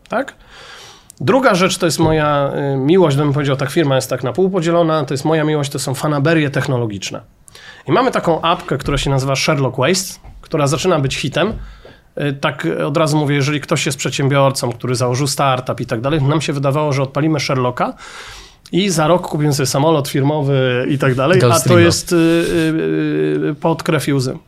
[0.08, 0.34] Tak?
[1.20, 4.50] Druga rzecz to jest moja y, miłość, bym powiedział, tak firma jest tak na pół
[4.50, 7.20] podzielona, to jest moja miłość, to są fanaberie technologiczne.
[7.88, 11.52] I mamy taką apkę, która się nazywa Sherlock Waste, która zaczyna być hitem.
[12.20, 16.22] Y, Tak od razu mówię, jeżeli ktoś jest przedsiębiorcą, który założył startup i tak dalej,
[16.22, 17.94] nam się wydawało, że odpalimy Sherlocka
[18.72, 23.82] i za rok kupimy sobie samolot firmowy i tak dalej, a to jest y, pod
[23.82, 24.38] krew łzy.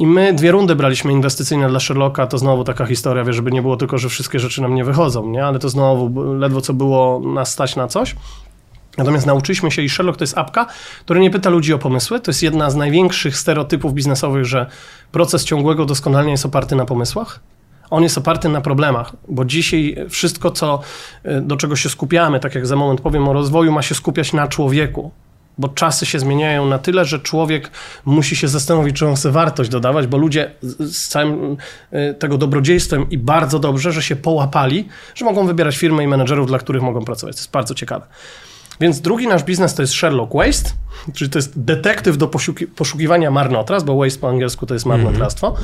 [0.00, 3.62] I my dwie rundy braliśmy inwestycyjne dla Sherlocka, to znowu taka historia, wie, żeby nie
[3.62, 5.44] było tylko, że wszystkie rzeczy nam nie wychodzą, nie?
[5.44, 8.16] ale to znowu ledwo co było nas stać na coś.
[8.98, 10.66] Natomiast nauczyliśmy się i Sherlock to jest apka,
[11.00, 12.20] która nie pyta ludzi o pomysły.
[12.20, 14.66] To jest jedna z największych stereotypów biznesowych, że
[15.12, 17.40] proces ciągłego doskonalenia jest oparty na pomysłach.
[17.90, 20.80] On jest oparty na problemach, bo dzisiaj wszystko, co,
[21.26, 24.32] y, do czego się skupiamy, tak jak za moment powiem o rozwoju, ma się skupiać
[24.32, 25.10] na człowieku.
[25.60, 27.70] Bo czasy się zmieniają na tyle, że człowiek
[28.04, 31.56] musi się zastanowić, czy on chce wartość dodawać, bo ludzie z, całym
[31.92, 36.46] y, tego dobrodziejstwem i bardzo dobrze, że się połapali, że mogą wybierać firmy i menedżerów,
[36.46, 37.36] dla których mogą pracować.
[37.36, 38.06] To jest bardzo ciekawe.
[38.80, 40.70] Więc drugi nasz biznes to jest Sherlock Waste,
[41.14, 45.54] czyli to jest detektyw do poszuki- poszukiwania marnotrawstw, bo waste po angielsku to jest marnotrawstwo,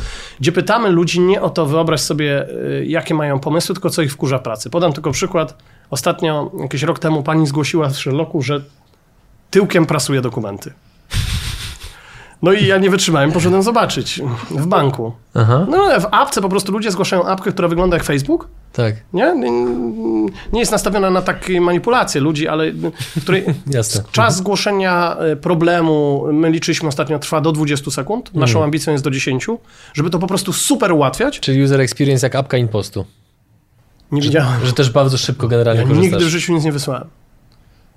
[0.41, 4.13] gdzie pytamy ludzi nie o to, wyobraź sobie, y, jakie mają pomysły, tylko co ich
[4.13, 4.71] wkurza pracy.
[4.71, 5.59] Podam tylko przykład.
[5.91, 8.63] Ostatnio, jakiś rok temu, pani zgłosiła w Sherlocku, że
[9.51, 10.73] tyłkiem prasuje dokumenty.
[12.43, 15.13] No i ja nie wytrzymałem, poszedłem zobaczyć w banku.
[15.35, 18.95] Aha, No ale w apce po prostu ludzie zgłaszają apkę, która wygląda jak Facebook, tak,
[19.13, 19.35] nie?
[20.53, 22.65] Nie jest nastawiona na takie manipulacje ludzi, ale
[23.23, 24.03] której jasne.
[24.13, 28.35] czas zgłoszenia e, problemu, my liczyliśmy ostatnio, trwa do 20 sekund.
[28.35, 28.65] Naszą Mhm.
[28.65, 29.47] ambicją jest do 10,
[29.95, 31.41] żeby to po prostu super ułatwiać.
[31.41, 33.05] Czyli user experience jak apka impostu.
[34.13, 34.67] Nie widziałem.
[34.67, 36.13] Że też bardzo szybko generalnie Ja korzystasz.
[36.13, 37.09] nigdy w życiu nic nie wysłałem.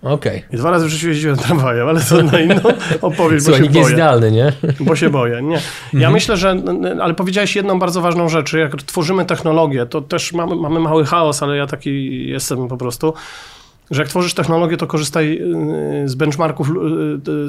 [0.02, 0.44] Okej.
[0.54, 2.62] I dwa razy w życiu jeździłem tramwajem, ale to na inną
[3.02, 3.94] opowieść, bo Słuchaj, się nikt nie jest boję.
[4.04, 4.54] idealny, nie?
[4.86, 5.56] Bo się boję, nie.
[5.56, 5.62] Ja
[5.94, 6.14] Mhm.
[6.14, 6.56] myślę, że,
[7.02, 11.44] ale powiedziałeś jedną bardzo ważną rzecz, jak tworzymy technologię, to też mamy, mamy mały chaos,
[11.44, 13.14] ale ja taki jestem po prostu,
[13.92, 15.42] że jak tworzysz technologię, to korzystaj
[16.04, 16.74] y, z benchmarków, y,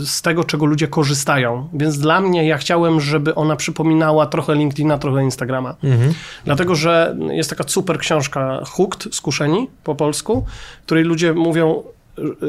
[0.06, 1.68] z tego, czego ludzie korzystają.
[1.72, 5.74] Więc dla mnie, ja chciałem, żeby ona przypominała trochę LinkedIna, trochę Instagrama.
[5.84, 6.14] Mhm.
[6.44, 10.44] Dlatego, że jest taka super książka Hooked, Skuszeni po polsku,
[10.86, 11.99] której ludzie mówią, y,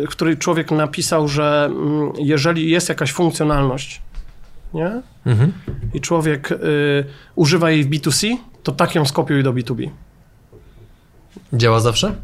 [0.10, 4.02] której człowiek napisał, że mm, jeżeli jest jakaś funkcjonalność,
[4.74, 5.02] nie?
[5.26, 5.54] Mhm.
[5.93, 6.58] i człowiek y,
[7.36, 9.89] używa jej w B2C, to tak ją skopiuj do B2B.
[11.54, 12.15] Działa zawsze?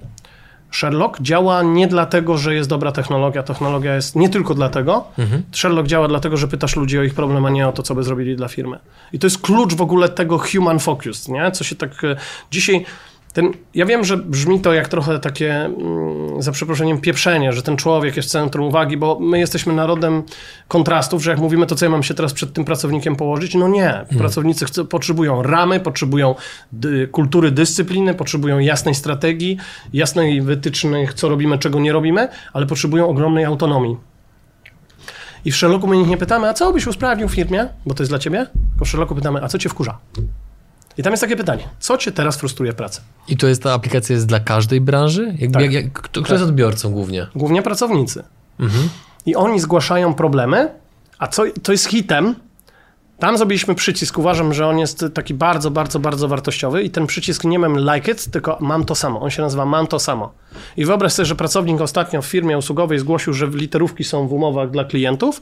[0.72, 3.44] Sherlock działa nie dlatego, że jest dobra technologia.
[3.44, 5.08] Technologia jest nie tylko dlatego.
[5.18, 5.44] Mhm.
[5.52, 8.04] Sherlock działa dlatego, że pytasz ludzi o ich problem, a nie o to, co by
[8.04, 8.80] zrobili dla firmy.
[9.14, 11.52] I to jest klucz w ogóle tego human focus, nie?
[11.52, 12.16] Co się tak e,
[12.52, 12.86] dzisiaj...
[13.38, 17.78] Ten, ja wiem, że brzmi to jak trochę takie, mm, za przeproszeniem, pieprzenie, że ten
[17.78, 20.24] człowiek jest w centrum uwagi, bo my jesteśmy narodem
[20.68, 23.56] kontrastów, że jak mówimy, to co ja mam się teraz przed tym pracownikiem położyć?
[23.56, 24.06] No nie.
[24.18, 26.36] Pracownicy chcą, potrzebują ramy, potrzebują
[26.72, 29.58] dy, kultury dyscypliny, potrzebują jasnej strategii,
[29.94, 33.98] jasnej wytycznych, co robimy, czego nie robimy, ale potrzebują ogromnej autonomii.
[35.46, 38.04] I w Sherlocku my ich nie pytamy, a co byś usprawnił w firmie, bo to
[38.04, 39.98] jest dla ciebie, tylko w Sherlocku pytamy, a co cię wkurza?
[40.98, 43.02] I tam jest takie pytanie, co cię teraz frustruje w pracy?
[43.28, 45.36] I to jest ta aplikacja jest dla każdej branży?
[45.40, 45.64] Jakby, Tak.
[45.64, 47.28] jak, jak, kto, kto jest odbiorcą głównie?
[47.36, 48.24] Głównie pracownicy.
[48.60, 48.90] Mhm.
[49.26, 50.70] I oni zgłaszają problemy,
[51.20, 52.36] A co to jest hitem?
[53.20, 54.18] Tam zrobiliśmy przycisk.
[54.18, 58.12] Uważam, że on jest taki bardzo, bardzo, bardzo wartościowy i ten przycisk nie mam like
[58.12, 59.22] it, tylko mam to samo.
[59.22, 60.32] On się nazywa mam to samo.
[60.78, 64.72] I wyobraź sobie, że pracownik ostatnio w firmie usługowej zgłosił, że literówki są w umowach
[64.72, 65.42] dla klientów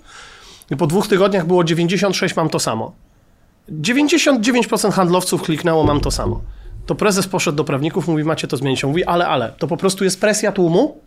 [0.72, 2.92] i po dwóch tygodniach było 96 mam to samo.
[3.72, 6.42] 99% handlowców kliknęło mam to samo.
[6.86, 8.84] To prezes poszedł do prawników, mówi macie to zmienić.
[8.84, 9.54] On mówi ale, ale.
[9.58, 10.98] To po prostu jest presja tłumu,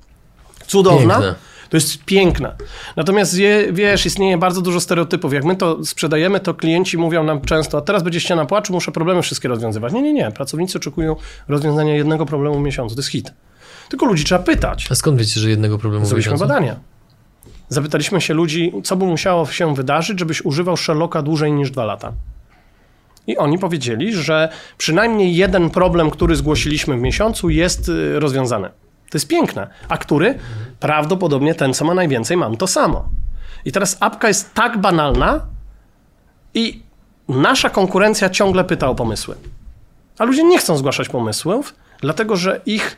[0.67, 1.15] cudowna.
[1.15, 1.35] Piękne.
[1.69, 2.55] To jest piękne.
[2.97, 5.33] Natomiast je, wiesz, istnieje bardzo dużo stereotypów.
[5.33, 8.93] Jak my to sprzedajemy, to klienci mówią nam często, a teraz będzie ściana płaczu, muszę
[8.93, 9.93] problemy wszystkie rozwiązywać.
[9.93, 10.31] Nie, nie, nie.
[10.31, 11.17] Pracownicy oczekują
[11.49, 12.95] rozwiązania jednego problemu w miesiącu.
[12.95, 13.33] To jest hit.
[13.89, 14.89] Tylko ludzi trzeba pytać.
[14.91, 16.49] A skąd wiecie, że jednego problemu w Zrobiliśmy miesiącu?
[16.49, 16.77] badania.
[17.69, 22.13] Zapytaliśmy się ludzi, co by musiało się wydarzyć, żebyś używał Sherlocka dłużej niż dwa lata.
[23.29, 28.69] I oni powiedzieli, że przynajmniej jeden problem, który zgłosiliśmy w miesiącu, jest y, rozwiązany.
[29.11, 29.69] To jest piękne.
[29.89, 30.39] A który?
[30.81, 33.09] Prawdopodobnie ten, co ma najwięcej, mam to samo.
[33.65, 35.41] I teraz apka jest tak banalna
[36.55, 36.83] i
[37.29, 39.35] nasza konkurencja ciągle pyta o pomysły.
[40.19, 42.97] A ludzie nie chcą zgłaszać pomysłów, dlatego że ich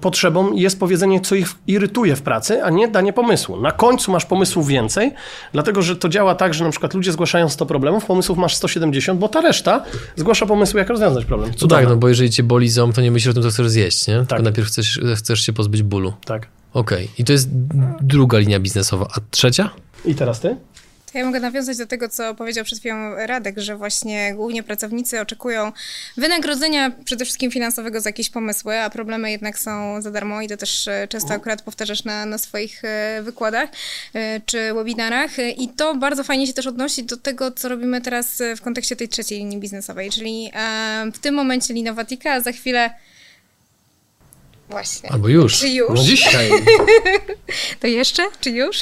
[0.00, 3.60] potrzebą jest powiedzenie, co ich irytuje w pracy, a nie danie pomysłu.
[3.60, 5.12] Na końcu masz pomysłów więcej,
[5.52, 9.20] dlatego że to działa tak, że na przykład ludzie zgłaszają 100 problemów, pomysłów masz 170,
[9.20, 9.84] bo ta reszta
[10.16, 11.48] zgłasza pomysły, jak rozwiązać problem.
[11.48, 11.88] No tak, Cudowne.
[11.88, 14.14] no bo jeżeli cię boli ząb, to nie myślisz o tym, co chcesz zjeść, nie?
[14.18, 14.28] Tak.
[14.28, 16.12] Tylko najpierw chcesz, chcesz się pozbyć bólu.
[16.24, 16.46] tak.
[16.74, 17.08] Okej.
[17.18, 17.48] I to jest
[18.00, 19.06] druga linia biznesowa.
[19.16, 19.70] A trzecia?
[20.04, 20.56] I teraz ty?
[21.12, 25.20] To ja mogę nawiązać do tego, co powiedział przed chwilą Radek, że właśnie głównie pracownicy
[25.20, 25.72] oczekują
[26.16, 30.56] wynagrodzenia przede wszystkim finansowego za jakieś pomysły, a problemy jednak są za darmo i to
[30.56, 33.70] też e, często akurat powtarzasz na, na swoich e, wykładach
[34.14, 35.30] e, czy webinarach.
[35.58, 39.08] I to bardzo fajnie się też odnosi do tego, co robimy teraz w kontekście tej
[39.08, 40.52] trzeciej linii biznesowej, czyli
[41.14, 42.90] w tym momencie Linowatika, a za chwilę
[44.70, 45.12] Właśnie.
[45.12, 45.58] Albo już.
[45.58, 45.90] Czy już?
[45.94, 46.50] No dzisiaj.
[47.80, 48.22] To jeszcze?
[48.40, 48.80] Czy już?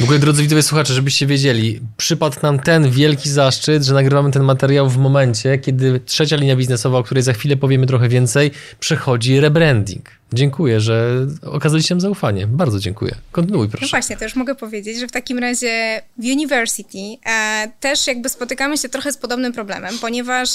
[0.00, 4.42] W ogóle, drodzy widzowie, słuchacze, żebyście wiedzieli, przypadł nam ten wielki zaszczyt, że nagrywamy ten
[4.42, 9.40] materiał w momencie, kiedy trzecia linia biznesowa, o której za chwilę powiemy trochę więcej, przechodzi
[9.40, 10.10] rebranding.
[10.32, 12.46] Dziękuję, że okazaliście nam zaufanie.
[12.46, 13.14] Bardzo dziękuję.
[13.32, 13.86] Kontynuuj, No proszę.
[13.90, 18.78] właśnie, to już mogę powiedzieć, że w takim razie w University e, też jakby spotykamy
[18.78, 20.48] się trochę z podobnym problemem, ponieważ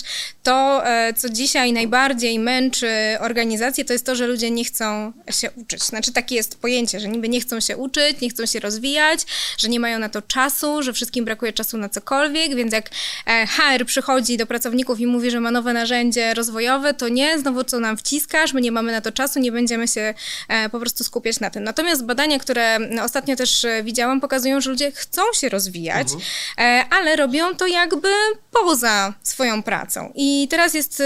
[0.44, 2.88] to, e, co dzisiaj najbardziej męczy
[3.20, 5.84] organizacje, to jest to, że ludzie nie chcą się uczyć.
[5.84, 9.20] Znaczy takie jest pojęcie, że niby nie chcą się uczyć, nie chcą się rozwijać,
[9.58, 12.90] że nie mają na to czasu, że wszystkim brakuje czasu na cokolwiek, więc jak
[13.28, 17.64] e, HR przychodzi do pracowników i mówi, że ma nowe narzędzie rozwojowe, to nie, znowu
[17.64, 20.14] co nam wciskasz, my nie mamy na to czasu, nie będziemy się
[20.48, 21.64] e, po prostu skupiać na tym.
[21.64, 26.08] Natomiast badania, które ostatnio też e, widziałam, pokazują, że ludzie chcą się rozwijać,
[26.58, 28.10] e, ale robią to jakby
[28.52, 30.12] poza swoją pracą.
[30.16, 31.04] I teraz jest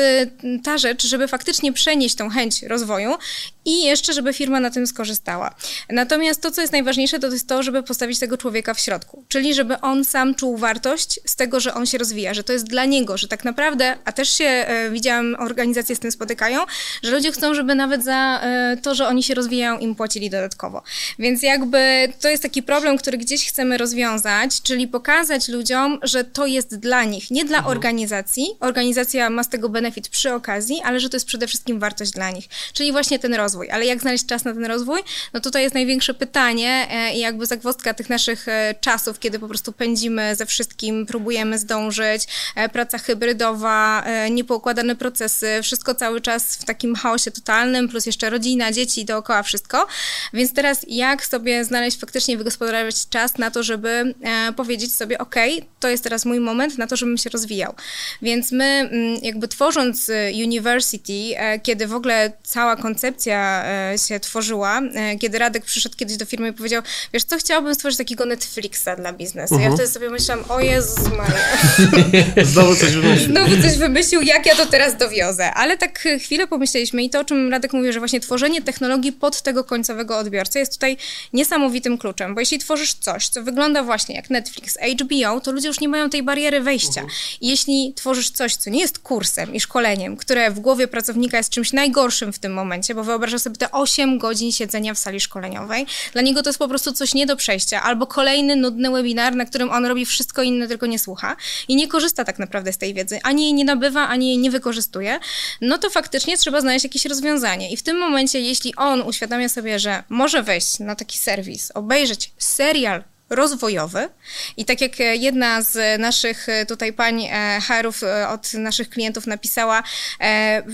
[0.63, 3.17] ta rzecz, żeby faktycznie przenieść tą chęć rozwoju
[3.65, 5.55] i jeszcze, żeby firma na tym skorzystała.
[5.89, 9.25] Natomiast to, co jest najważniejsze, to jest to, żeby postawić tego człowieka w środku.
[9.27, 12.65] Czyli, żeby on sam czuł wartość z tego, że on się rozwija, że to jest
[12.67, 16.59] dla niego, że tak naprawdę, a też się e, widziałam, organizacje z tym spotykają,
[17.03, 18.41] że ludzie chcą, żeby nawet za
[18.81, 20.83] to, że oni się rozwijają, im płacili dodatkowo.
[21.19, 26.45] Więc jakby to jest taki problem, który gdzieś chcemy rozwiązać, czyli pokazać ludziom, że to
[26.45, 28.47] jest dla nich, nie dla organizacji.
[28.59, 32.31] Organizacja ma z tego benefit przy okazji, ale że to jest przede wszystkim wartość dla
[32.31, 32.45] nich.
[32.73, 33.69] Czyli właśnie ten rozwój.
[33.71, 34.99] Ale jak znaleźć czas na ten rozwój?
[35.33, 39.47] No tutaj jest największe pytanie e, i jakby zagwozdka tych naszych e, czasów, kiedy po
[39.47, 46.55] prostu pędzimy ze wszystkim, próbujemy zdążyć, e, praca hybrydowa, e, niepoukładane procesy, wszystko cały czas
[46.55, 49.87] w takim chaosie totalnym, plus jeszcze rodzina, dzieci, dookoła wszystko.
[50.33, 55.35] Więc teraz jak sobie znaleźć faktycznie wygospodarować czas na to, żeby e, powiedzieć sobie, ok,
[55.79, 57.73] to jest teraz mój moment na to, żebym się rozwijał.
[58.21, 63.65] Więc my mm, jakby tworząc e, University, e, kiedy w ogóle cała koncepcja
[64.07, 64.81] się tworzyła,
[65.21, 66.81] kiedy Radek przyszedł kiedyś do firmy i powiedział,
[67.13, 69.59] wiesz co, chciałabym stworzyć takiego Netflixa dla biznesu.
[69.59, 72.45] Ja wtedy sobie myślałam, o Jezus Maria.
[72.53, 73.29] Znowu coś wymyślił.
[73.29, 75.53] Znowu coś wymyślił, jak ja to teraz dowiozę.
[75.53, 79.41] Ale tak chwilę pomyśleliśmy i to, o czym Radek mówił, że właśnie tworzenie technologii pod
[79.41, 80.97] tego końcowego odbiorcę jest tutaj
[81.33, 85.79] niesamowitym kluczem, bo jeśli tworzysz coś, co wygląda właśnie jak Netflix, HBO, to ludzie już
[85.79, 87.01] nie mają tej bariery wejścia.
[87.41, 91.49] I jeśli tworzysz coś, co nie jest kursem i szkoleniem, które w głowie pracownika jest
[91.49, 95.85] czymś najgorszym w tym momencie, bo wyobrażasz sobie te 8 godzin siedzenia w sali szkoleniowej,
[96.13, 99.45] dla niego to jest po prostu coś nie do przejścia, albo kolejny nudny webinar, na
[99.45, 101.35] którym on robi wszystko inne, tylko nie słucha
[101.67, 104.51] i nie korzysta tak naprawdę z tej wiedzy, ani jej nie nabywa, ani jej nie
[104.51, 105.19] wykorzystuje,
[105.61, 107.71] no to faktycznie trzeba znaleźć jakieś rozwiązanie.
[107.71, 112.31] I w tym momencie, jeśli on uświadamia sobie, że może wejść na taki serwis, obejrzeć
[112.37, 114.09] serial rozwojowy.
[114.57, 119.27] I tak jak e, jedna z naszych e, tutaj pań e, HR-ów od naszych klientów
[119.27, 119.83] napisała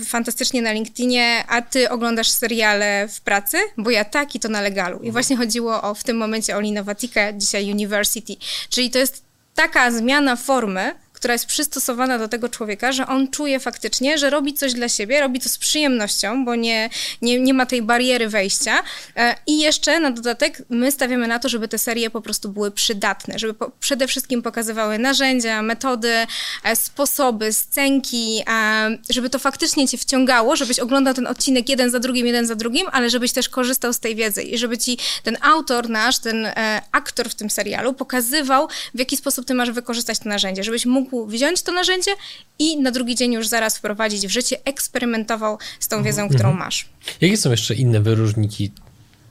[0.06, 3.58] fantastycznie na LinkedInie, a ty oglądasz seriale w pracy?
[3.76, 4.98] Bo ja tak i to na legalu.
[4.98, 8.36] I właśnie chodziło o w tym momencie o Linovatica, dzisiaj University.
[8.70, 9.22] Czyli to jest
[9.54, 14.54] taka zmiana formy, która jest przystosowana do tego człowieka, że on czuje faktycznie, że robi
[14.54, 16.90] coś dla siebie, robi to z przyjemnością, bo nie,
[17.22, 18.82] nie, nie ma tej bariery wejścia.
[19.16, 22.70] E, I jeszcze na dodatek my stawiamy na to, żeby te serie po prostu były
[22.70, 26.26] przydatne, żeby po, przede wszystkim pokazywały narzędzia, metody,
[26.64, 31.98] e, sposoby, scenki, e, żeby to faktycznie cię wciągało, żebyś oglądał ten odcinek jeden za
[31.98, 35.36] drugim, jeden za drugim, ale żebyś też korzystał z tej wiedzy i żeby ci ten
[35.40, 36.46] autor nasz, ten
[36.92, 41.11] aktor w tym serialu pokazywał, w jaki sposób ty masz wykorzystać to narzędzie, żebyś mógł
[41.26, 42.10] wziąć to narzędzie
[42.58, 46.38] i na drugi dzień już zaraz wprowadzić w życie, eksperymentował z tą wiedzą, mhm.
[46.38, 46.88] którą masz.
[47.20, 48.70] Jakie są jeszcze inne wyróżniki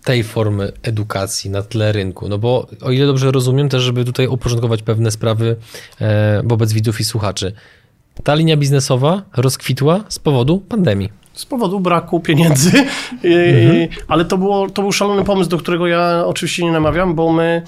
[0.03, 2.29] tej formy edukacji na tle rynku?
[2.29, 5.55] No bo o ile dobrze rozumiem, też żeby tutaj uporządkować pewne sprawy
[6.01, 7.53] e, wobec widzów i słuchaczy.
[8.23, 11.09] Ta linia biznesowa rozkwitła z powodu pandemii.
[11.33, 12.71] Z powodu braku pieniędzy,
[13.23, 13.87] mhm.
[14.07, 17.63] ale to, było, to był szalony pomysł, do którego ja oczywiście nie namawiam, bo my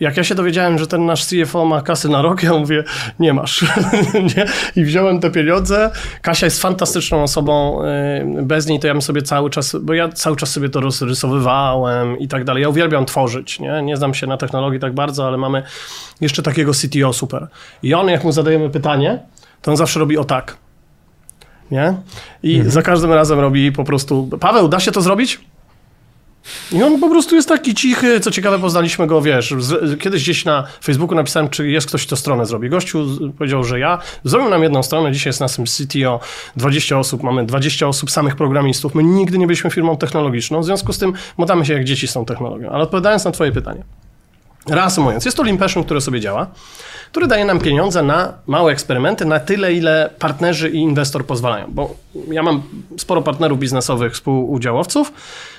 [0.00, 2.84] jak ja się dowiedziałem, że ten nasz CFO ma kasy na rok, ja mówię,
[3.18, 3.64] nie masz.
[4.36, 4.46] nie?
[4.76, 5.90] I wziąłem te pieniądze.
[6.22, 7.82] Kasia jest fantastyczną osobą.
[7.84, 10.80] Y, bez niej to ja bym sobie cały czas, bo ja cały czas sobie to
[10.80, 12.62] rozrysowywałem i tak dalej.
[12.62, 13.60] Ja uwielbiam tworzyć.
[13.60, 15.62] Nie, nie znam się na technologii tak bardzo, ale mamy
[16.20, 17.48] jeszcze takiego CTO super.
[17.82, 19.18] I on, jak mu zadajemy pytanie,
[19.62, 20.56] to on zawsze robi o tak.
[21.70, 21.94] Nie?
[22.42, 22.70] I mhm.
[22.70, 25.40] za każdym razem robi po prostu, Paweł, da się to zrobić?
[26.72, 30.44] I on po prostu jest taki cichy, co ciekawe, poznaliśmy go, wiesz, z, kiedyś gdzieś
[30.44, 32.68] na Facebooku napisałem, czy jest ktoś, kto stronę zrobi.
[32.68, 33.06] Gościu
[33.38, 33.98] powiedział, że ja.
[34.24, 36.20] Zrobił nam jedną stronę, dzisiaj jest naszym CTO
[36.56, 38.94] 20 osób, mamy 20 osób samych programistów.
[38.94, 42.12] My nigdy nie byliśmy firmą technologiczną, w związku z tym modamy się jak dzieci z
[42.12, 42.70] tą technologią.
[42.70, 43.84] Ale odpowiadając na twoje pytanie.
[44.66, 46.46] Reasumując, jest to Limpation, które sobie działa,
[47.10, 51.66] który daje nam pieniądze na małe eksperymenty, na tyle, ile partnerzy i inwestor pozwalają.
[51.68, 51.94] Bo
[52.30, 52.62] ja mam
[52.98, 55.12] sporo partnerów biznesowych, współudziałowców,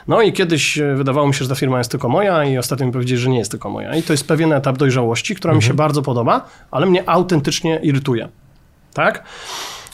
[0.07, 2.85] no i kiedyś e, wydawało mi się, że ta firma jest tylko moja i ostatnio
[2.85, 3.95] mi powiedzieli, że nie jest tylko moja.
[3.95, 5.57] I to jest pewien etap dojrzałości, która mhm.
[5.57, 5.77] mi się mhm.
[5.77, 8.29] bardzo podoba, ale mnie autentycznie irytuje.
[8.93, 9.23] Tak?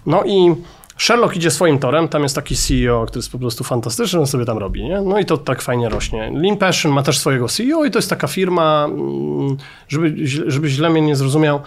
[0.05, 0.55] No i
[0.97, 4.45] Sherlock idzie swoim torem, tam jest taki CEO, który jest po prostu fantastyczny, on sobie
[4.45, 5.01] tam robi, nie?
[5.01, 6.31] No i to tak fajnie rośnie.
[6.33, 10.13] Lean Passion ma też swojego CEO i to jest taka firma, mm, żeby,
[10.47, 11.61] żeby źle mnie nie zrozumiał,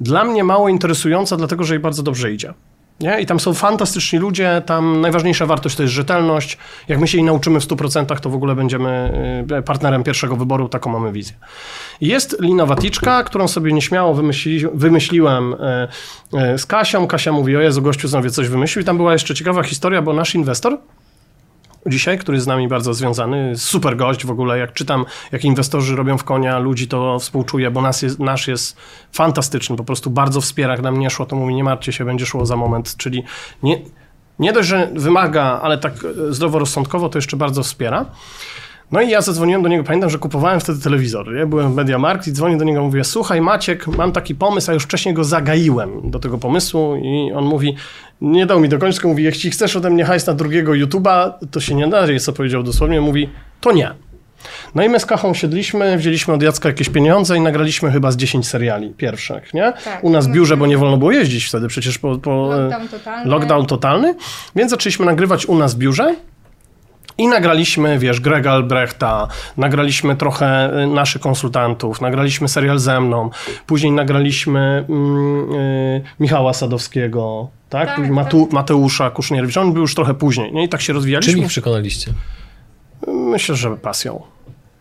[0.00, 2.54] dla mnie mało interesująca, dlatego że jej bardzo dobrze idzie.
[3.00, 3.20] Nie?
[3.20, 6.58] I tam są fantastyczni ludzie, tam najważniejsza wartość to jest rzetelność.
[6.88, 9.12] Jak my się jej nauczymy w 100%, to w ogóle będziemy
[9.58, 11.36] y, partnerem pierwszego wyboru, taką mamy wizję.
[12.00, 15.56] Jest linowaticzka, którą sobie nieśmiało wymyśli, wymyśliłem y,
[16.54, 17.06] y, z Kasią.
[17.06, 18.82] Kasia mówi, o Jezu, gościu znowu coś wymyślił.
[18.82, 20.78] I tam była jeszcze ciekawa historia, bo nasz inwestor,
[21.88, 23.52] dzisiaj, który jest z nami bardzo związany.
[23.56, 24.58] Super gość w ogóle.
[24.58, 28.76] Jak czytam, jak inwestorzy robią w konia ludzi, to współczuję, bo nas jest, nasz jest
[29.12, 29.76] fantastyczny.
[29.76, 30.72] Po prostu bardzo wspiera.
[30.72, 32.96] Jak nam nie szło, to mówi, nie martwcie się, będzie szło za moment.
[32.96, 33.24] Czyli
[33.62, 33.80] nie,
[34.38, 35.94] nie dość, że wymaga, ale tak
[36.28, 38.06] zdroworozsądkowo, to jeszcze bardzo wspiera.
[38.92, 41.46] No i ja zadzwoniłem do niego, pamiętam, że kupowałem wtedy telewizor, nie?
[41.46, 44.84] byłem w Mediamarkt i dzwonię do niego, mówię, słuchaj Maciek, mam taki pomysł, a już
[44.84, 47.76] wcześniej go zagaiłem do tego pomysłu i on mówi,
[48.20, 51.74] nie dał mi dokończyć, mówi, jeśli chcesz ode mnie hajs na drugiego YouTube'a, to się
[51.74, 53.28] nie nadaje, co powiedział dosłownie, mówi,
[53.60, 53.90] to nie.
[54.74, 58.16] No i my z Kachą siedliśmy, wzięliśmy od Jacka jakieś pieniądze i nagraliśmy chyba z
[58.16, 59.72] 10 seriali pierwszych, nie?
[59.84, 60.04] Tak.
[60.04, 63.30] U nas w biurze, bo nie wolno było jeździć wtedy przecież po, po lockdown, totalny.
[63.30, 64.14] lockdown totalny.
[64.56, 66.16] Więc zaczęliśmy nagrywać u nas w biurze.
[67.18, 73.30] I nagraliśmy, wiesz, Grega Albrechta, nagraliśmy trochę y, naszych konsultantów, nagraliśmy serial ze mną,
[73.66, 77.88] później nagraliśmy mm, y, Michała Sadowskiego, tak?
[77.88, 78.52] tak, Matu, tak.
[78.52, 80.64] Mateusza Kusznierowicza, on był już trochę później, nie?
[80.64, 81.32] I tak się rozwijaliśmy.
[81.32, 82.12] Czym ich przekonaliście?
[83.06, 84.22] Myślę, że pasją.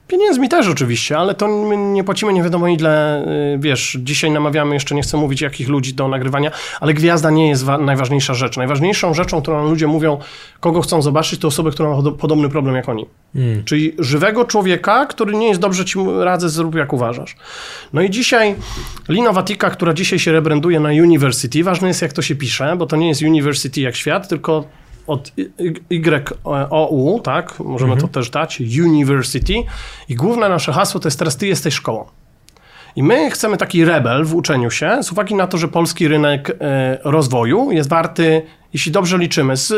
[0.07, 4.73] Pieniędzmi też oczywiście, ale to my nie płacimy nie wiadomo ile, y, wiesz, dzisiaj namawiamy,
[4.73, 8.57] jeszcze nie chcę mówić jakich ludzi do nagrywania, ale gwiazda nie jest najważniejsza rzecz.
[8.57, 10.17] Najważniejszą rzeczą, którą ludzie mówią,
[10.59, 13.05] kogo chcą zobaczyć, to osoby, które mają podobny problem jak oni.
[13.33, 13.63] Hmm.
[13.63, 17.35] Czyli żywego człowieka, który nie jest dobrze ci radzę, zrób jak uważasz.
[17.93, 18.55] No i dzisiaj
[19.09, 22.85] Lina Watika, która dzisiaj się rebranduje na University, ważne jest jak to się pisze, bo
[22.85, 24.63] to nie jest University jak świat, tylko
[25.07, 25.31] od
[25.89, 27.59] YOU, tak?
[27.59, 28.01] Możemy mhm.
[28.11, 29.53] to też dać, University.
[30.09, 32.05] I główne nasze hasło to jest teraz ty jesteś szkołą.
[32.95, 36.49] I my chcemy taki rebel w uczeniu się, z uwagi na to, że polski rynek
[36.49, 38.41] e, rozwoju jest warty,
[38.73, 39.75] jeśli dobrze liczymy, z, e,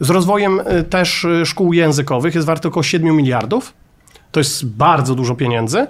[0.00, 3.74] z rozwojem e, też szkół językowych jest warty około 7 miliardów.
[4.32, 5.86] To jest bardzo dużo pieniędzy.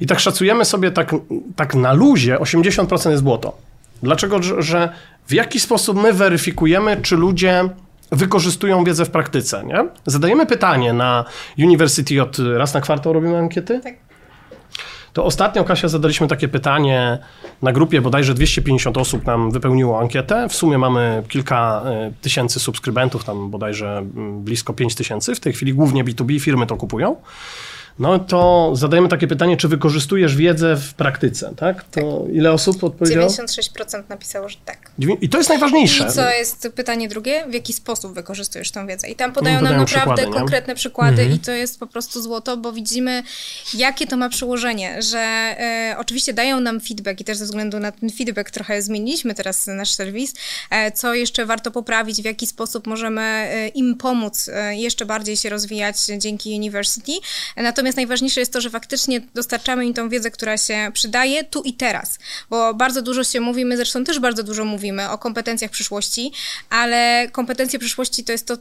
[0.00, 1.14] I tak szacujemy sobie tak,
[1.56, 3.56] tak na luzie, 80% jest błoto.
[4.02, 4.42] Dlaczego?
[4.58, 4.88] Że
[5.26, 7.68] w jaki sposób my weryfikujemy, czy ludzie
[8.14, 9.84] wykorzystują wiedzę w praktyce, nie?
[10.06, 11.24] Zadajemy pytanie na
[11.58, 13.80] University od raz na kwartał robimy ankiety?
[13.80, 13.94] Tak.
[15.12, 17.18] to ostatnio, Kasia, zadaliśmy takie pytanie
[17.62, 20.48] na grupie, bodajże 250 osób nam wypełniło ankietę.
[20.48, 25.34] W sumie mamy kilka e, tysięcy subskrybentów, tam bodajże mm, blisko 5 tysięcy.
[25.34, 27.16] W tej chwili głównie B2B firmy to kupują.
[27.98, 31.84] No to zadajemy takie pytanie, czy wykorzystujesz wiedzę w praktyce, tak?
[31.84, 33.26] To ile osób odpowiedziało?
[33.26, 34.78] 96% napisało, że tak.
[35.20, 36.06] I to jest najważniejsze.
[36.08, 37.44] I co jest pytanie drugie?
[37.48, 39.08] W jaki sposób wykorzystujesz tą wiedzę?
[39.08, 42.56] I tam podają Podają nam naprawdę przykłady, konkretne przykłady i to jest po prostu złoto,
[42.56, 43.22] bo widzimy,
[43.74, 47.92] jakie to ma przełożenie, że e, oczywiście dają nam feedback i też ze względu na
[47.92, 50.34] ten feedback trochę zmieniliśmy teraz nasz serwis,
[50.70, 55.48] e, co jeszcze warto poprawić, w jaki sposób możemy e, im pomóc jeszcze bardziej się
[55.48, 57.12] rozwijać dzięki University.
[57.56, 61.72] Natomiast najważniejsze jest to, że faktycznie dostarczamy im tą wiedzę, która się przydaje tu i
[61.72, 62.18] teraz,
[62.50, 66.32] bo bardzo dużo się mówi, my zresztą też bardzo dużo mówimy o kompetencjach przyszłości,
[66.70, 68.56] ale kompetencje przyszłości to jest to,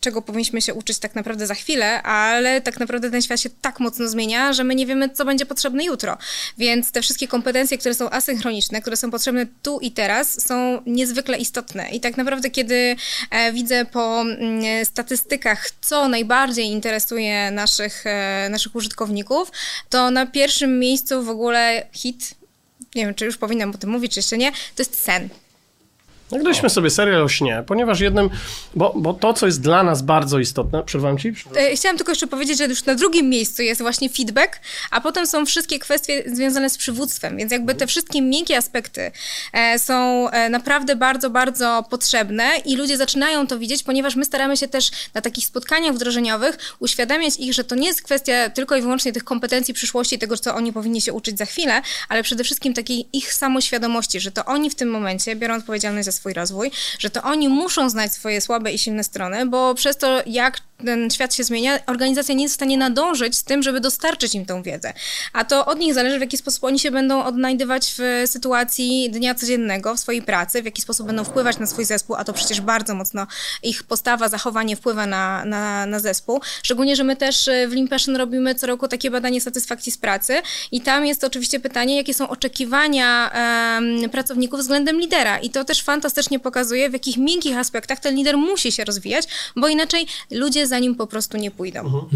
[0.00, 3.80] czego powinniśmy się uczyć tak naprawdę za chwilę, ale tak naprawdę ten świat się tak
[3.80, 6.18] mocno zmienia, że my nie wiemy, co będzie potrzebne jutro.
[6.58, 11.38] Więc te wszystkie kompetencje, które są asynchroniczne, które są potrzebne tu i teraz, są niezwykle
[11.38, 11.90] istotne.
[11.90, 12.96] I tak naprawdę, kiedy
[13.30, 19.52] e, widzę po mm, statystykach, co najbardziej interesuje naszych, e, naszych użytkowników,
[19.90, 22.34] to na pierwszym miejscu w ogóle hit
[22.94, 25.28] nie wiem, czy już powinnam o tym mówić, czy jeszcze nie, to jest sen.
[26.30, 28.30] Nagraliśmy sobie serial o śnie, ponieważ jednym,
[28.74, 31.32] bo, bo to, co jest dla nas bardzo istotne, przerwam ci?
[31.56, 34.60] E, Chciałam tylko jeszcze powiedzieć, że już na drugim miejscu jest właśnie feedback,
[34.90, 39.10] a potem są wszystkie kwestie związane z przywództwem, więc jakby te wszystkie miękkie aspekty
[39.52, 44.56] e, są e, naprawdę bardzo, bardzo potrzebne i ludzie zaczynają to widzieć, ponieważ my staramy
[44.56, 48.82] się też na takich spotkaniach wdrożeniowych uświadamiać ich, że to nie jest kwestia tylko i
[48.82, 52.74] wyłącznie tych kompetencji przyszłości, tego, co oni powinni się uczyć za chwilę, ale przede wszystkim
[52.74, 57.10] takiej ich samoświadomości, że to oni w tym momencie biorą odpowiedzialność za swój rozwój, że
[57.10, 61.34] to oni muszą znać swoje słabe i silne strony, bo przez to, jak ten świat
[61.34, 64.92] się zmienia, organizacja nie jest w stanie nadążyć z tym, żeby dostarczyć im tą wiedzę.
[65.32, 69.34] A to od nich zależy, w jaki sposób oni się będą odnajdywać w sytuacji dnia
[69.34, 72.60] codziennego, w swojej pracy, w jaki sposób będą wpływać na swój zespół, a to przecież
[72.60, 73.26] bardzo mocno
[73.62, 76.40] ich postawa, zachowanie wpływa na, na, na zespół.
[76.62, 80.42] Szczególnie, że my też w Lean Passion robimy co roku takie badanie satysfakcji z pracy
[80.72, 85.38] i tam jest oczywiście pytanie, jakie są oczekiwania em, pracowników względem lidera.
[85.38, 89.68] I to też fantastycznie pokazuje, w jakich miękkich aspektach ten lider musi się rozwijać, bo
[89.68, 92.06] inaczej ludzie za nim po prostu nie pójdą.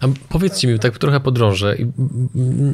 [0.00, 1.76] A powiedzcie mi, tak trochę podrążę.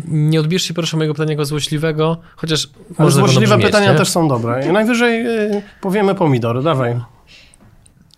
[0.09, 3.99] Nie odbierzcie proszę mojego pytania jako złośliwego, chociaż Ale może złośliwe brzmieć, pytania nie?
[3.99, 4.69] też są dobre.
[4.69, 7.01] I najwyżej y, powiemy pomidor, dawaj.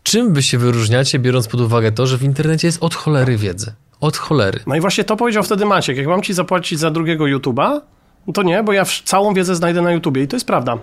[0.02, 3.72] Czym wy się wyróżniacie, biorąc pod uwagę to, że w internecie jest od cholery wiedzy?
[4.00, 4.60] Od cholery.
[4.66, 5.96] No i właśnie to powiedział wtedy Maciek.
[5.96, 7.80] Jak mam ci zapłacić za drugiego YouTube'a,
[8.26, 10.78] no to nie, bo ja całą wiedzę znajdę na YouTubie i to jest prawda.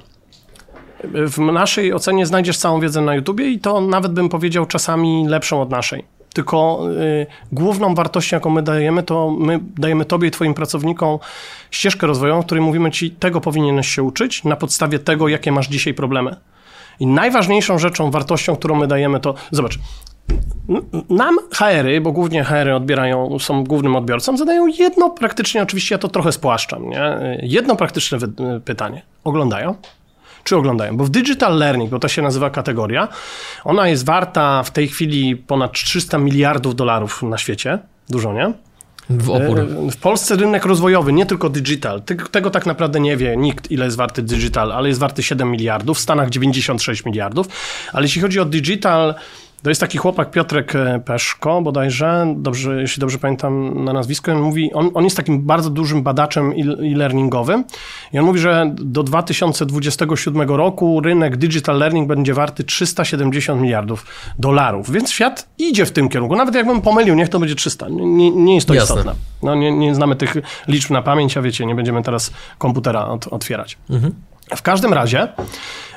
[1.03, 5.61] W naszej ocenie znajdziesz całą wiedzę na YouTubie i to nawet bym powiedział czasami lepszą
[5.61, 6.03] od naszej.
[6.39, 11.19] Tylko y, główną wartością, jaką my dajemy, to my dajemy tobie i twoim pracownikom
[11.71, 15.67] ścieżkę rozwojową, w której mówimy ci, tego powinieneś się uczyć na podstawie tego, jakie masz
[15.67, 16.35] dzisiaj problemy.
[16.99, 19.79] I najważniejszą rzeczą, wartością, którą my dajemy, to zobacz,
[21.09, 26.07] Nam HR-y, bo głównie HR-y odbierają, są głównym odbiorcą, zadają jedno praktycznie, oczywiście ja to
[26.07, 27.39] trochę spłaszczam, nie?
[27.41, 29.01] jedno praktyczne wy- pytanie.
[29.23, 29.75] Oglądają?
[30.49, 30.97] Czy oglądają?
[30.97, 33.07] Bo w digital learning, bo to się nazywa kategoria,
[33.63, 37.79] ona jest warta w tej chwili ponad 300 miliardów dolarów na świecie.
[38.09, 38.53] Dużo, nie?
[39.09, 39.59] W opór.
[39.59, 43.85] E, W Polsce rynek rozwojowy, nie tylko digital, tego tak naprawdę nie wie nikt, ile
[43.85, 47.47] jest warty digital, ale jest warty 7 miliardów, w Stanach 96 miliardów.
[47.93, 49.15] Ale jeśli chodzi o digital,
[49.63, 54.41] to jest taki chłopak Piotrek e, Peszko bodajże, dobrze, jeśli dobrze pamiętam na nazwisko, on
[54.41, 57.63] mówi, on, on jest takim bardzo dużym badaczem e-learningowym
[58.13, 64.05] i on mówi, że do 2027 roku rynek digital learning będzie warty 370 miliardów
[64.39, 66.35] dolarów, więc świat idzie w tym kierunku.
[66.35, 68.95] Nawet jakbym pomylił, niech to będzie 300, nie, nie jest to Jasne.
[68.95, 69.13] istotne.
[69.43, 70.35] No, nie, nie znamy tych
[70.67, 73.77] liczb na pamięć, a wiecie, nie będziemy teraz komputera od, otwierać.
[74.55, 75.27] W każdym razie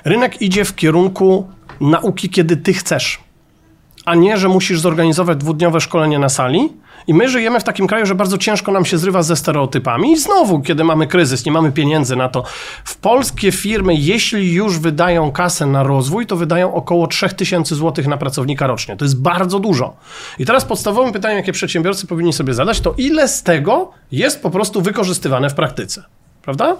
[0.05, 1.49] rynek idzie w kierunku
[1.81, 3.22] nauki, kiedy ty chcesz,
[4.05, 6.73] a nie, że musisz zorganizować dwudniowe szkolenie na sali.
[7.07, 10.13] I my żyjemy w takim kraju, że bardzo ciężko nam się zrywa ze stereotypami.
[10.13, 12.45] I znowu, kiedy mamy kryzys, nie mamy pieniędzy na to.
[12.85, 18.17] W polskie firmy, jeśli już wydają kasę na rozwój, to wydają około 3000 zł na
[18.17, 18.97] pracownika rocznie.
[18.97, 19.97] To jest bardzo dużo.
[20.39, 24.51] I teraz podstawowym pytaniem, jakie przedsiębiorcy powinni sobie zadać, to ile z tego jest po
[24.51, 26.05] prostu wykorzystywane w praktyce.
[26.43, 26.77] Prawda?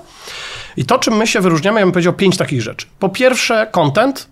[0.77, 2.87] I to, czym my się wyróżniamy, ja bym powiedział pięć takich rzeczy.
[2.99, 4.32] Po pierwsze, content.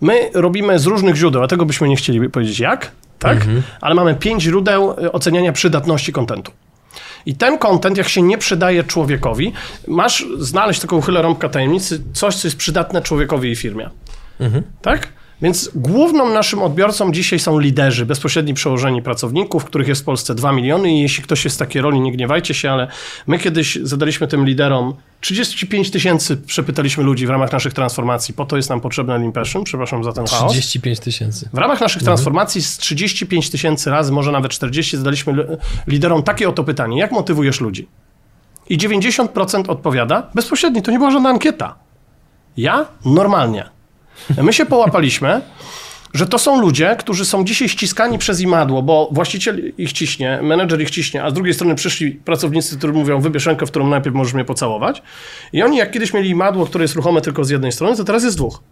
[0.00, 3.38] My robimy z różnych źródeł, a tego byśmy nie chcieli powiedzieć jak, tak?
[3.80, 6.52] Ale mamy pięć źródeł y, oceniania przydatności kontentu.
[7.26, 9.52] I ten content, jak się nie przydaje człowiekowi,
[9.88, 13.90] masz znaleźć taką uchylę rąbka tajemnicy, coś, co jest przydatne człowiekowi i firmie.
[14.82, 15.08] Tak?
[15.42, 20.52] Więc główną naszym odbiorcą dzisiaj są liderzy, bezpośredni przełożeni pracowników, których jest w Polsce 2
[20.52, 22.88] miliony i jeśli ktoś jest w takiej roli, nie gniewajcie się, ale
[23.26, 28.56] my kiedyś zadaliśmy tym liderom 35 tysięcy przepytaliśmy ludzi w ramach naszych transformacji, po to
[28.56, 30.52] jest nam potrzebny Lean Passion, przepraszam za ten chaos.
[30.52, 31.48] 35 tysięcy.
[31.52, 35.44] W ramach naszych transformacji z 35 tysięcy razy, może nawet 40, zadaliśmy li-
[35.86, 37.88] liderom takie oto pytanie, jak motywujesz ludzi?
[38.68, 41.74] I 90% odpowiada, bezpośrednio, to nie była żadna ankieta.
[42.56, 42.86] Ja?
[43.04, 43.77] Normalnie.
[44.42, 45.40] My się połapaliśmy,
[46.14, 50.80] że to są ludzie, którzy są dzisiaj ściskani przez imadło, bo właściciel ich ciśnie, menedżer
[50.80, 54.16] ich ciśnie, a z drugiej strony przyszli pracownicy, którzy mówią, wybierz rękę, w którą najpierw
[54.16, 55.02] możesz mnie pocałować.
[55.52, 58.24] I oni jak kiedyś mieli imadło, które jest ruchome tylko z jednej strony, to teraz
[58.24, 58.62] jest dwóch.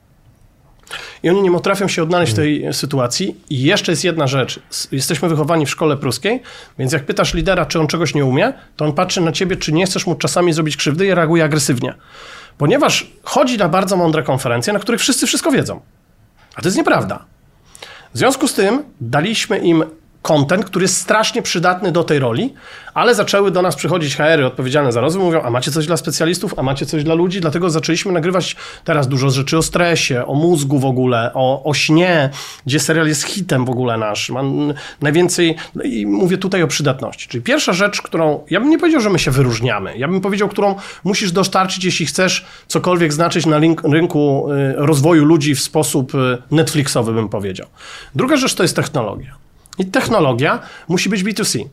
[1.22, 3.36] I oni nie potrafią się odnaleźć w tej sytuacji.
[3.50, 4.60] I jeszcze jest jedna rzecz.
[4.92, 6.42] Jesteśmy wychowani w szkole pruskiej,
[6.78, 9.72] więc jak pytasz lidera, czy on czegoś nie umie, to on patrzy na ciebie, czy
[9.72, 11.94] nie chcesz mu czasami zrobić krzywdy i reaguje agresywnie.
[12.58, 15.80] Ponieważ chodzi na bardzo mądre konferencje, na których wszyscy wszystko wiedzą.
[16.54, 17.24] A to jest nieprawda.
[18.14, 19.84] W związku z tym daliśmy im
[20.26, 22.54] content, który jest strasznie przydatny do tej roli,
[22.94, 26.58] ale zaczęły do nas przychodzić HR-y odpowiedzialne za rozwój, mówią, a macie coś dla specjalistów,
[26.58, 30.78] a macie coś dla ludzi, dlatego zaczęliśmy nagrywać teraz dużo rzeczy o stresie, o mózgu
[30.78, 32.30] w ogóle, o, o śnie,
[32.66, 34.30] gdzie serial jest hitem w ogóle nasz.
[34.30, 37.28] Mam najwięcej, no i mówię tutaj o przydatności.
[37.28, 40.48] Czyli pierwsza rzecz, którą, ja bym nie powiedział, że my się wyróżniamy, ja bym powiedział,
[40.48, 40.74] którą
[41.04, 46.38] musisz dostarczyć, jeśli chcesz cokolwiek znaczyć na link, rynku y, rozwoju ludzi w sposób y,
[46.50, 47.66] Netflixowy, bym powiedział.
[48.14, 49.45] Druga rzecz to jest technologia.
[49.78, 50.58] I technologia
[50.88, 51.64] musi być B2C.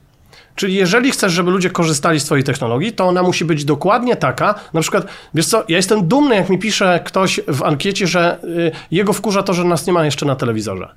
[0.56, 4.56] Czyli jeżeli chcesz, żeby ludzie korzystali z twojej technologii, to ona musi być dokładnie taka.
[4.74, 8.72] Na przykład, wiesz co, ja jestem dumny, jak mi pisze ktoś w ankiecie, że y,
[8.92, 10.90] jego wkurza to, że nas nie ma jeszcze na telewizorze.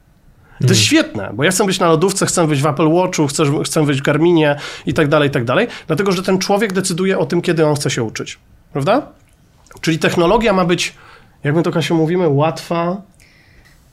[0.60, 3.44] To jest świetne, bo ja chcę być na lodówce, chcę być w Apple Watchu, chcę,
[3.64, 5.66] chcę być w Garminie i tak dalej, i tak dalej.
[5.86, 8.38] Dlatego, że ten człowiek decyduje o tym, kiedy on chce się uczyć.
[8.72, 9.02] Prawda?
[9.80, 10.94] Czyli technologia ma być,
[11.44, 13.02] jak my to Kasiu mówimy, łatwa,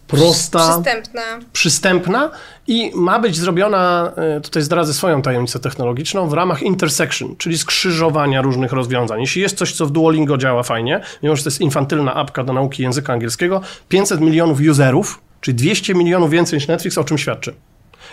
[0.08, 1.22] prosta Przystępna.
[1.54, 2.32] przystępna
[2.68, 8.42] i ma być zrobiona, e, tutaj zdradzę swoją tajemnicę technologiczną, w ramach intersection, czyli skrzyżowania
[8.42, 9.22] różnych rozwiązań.
[9.22, 12.54] Jeśli jest coś, co w Duolingo działa fajnie, mimo że to jest infantylna apka do
[12.54, 17.54] nauki języka angielskiego, 500 milionów userów, czyli 200 milionów więcej niż Netflix, o czym świadczy.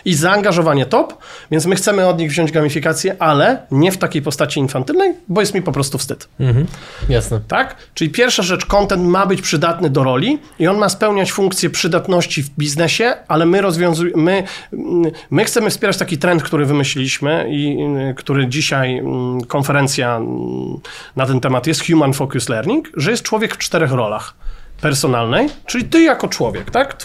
[0.05, 1.17] I zaangażowanie top,
[1.51, 5.53] więc my chcemy od nich wziąć gamifikację, ale nie w takiej postaci infantylnej, bo jest
[5.53, 6.27] mi po prostu wstyd.
[6.39, 6.65] Mhm.
[7.09, 7.39] Jasne.
[7.47, 7.75] Tak?
[7.93, 12.43] Czyli pierwsza rzecz, content ma być przydatny do roli i on ma spełniać funkcję przydatności
[12.43, 14.43] w biznesie, ale my rozwiązujemy, my,
[14.73, 17.77] mm, my chcemy wspierać taki trend, który wymyśliliśmy i
[18.11, 20.79] y, który dzisiaj mm, konferencja mm,
[21.15, 24.33] na ten temat jest Human Focus Learning, że jest człowiek w czterech rolach.
[24.81, 26.97] Personalnej, czyli ty jako człowiek, tak?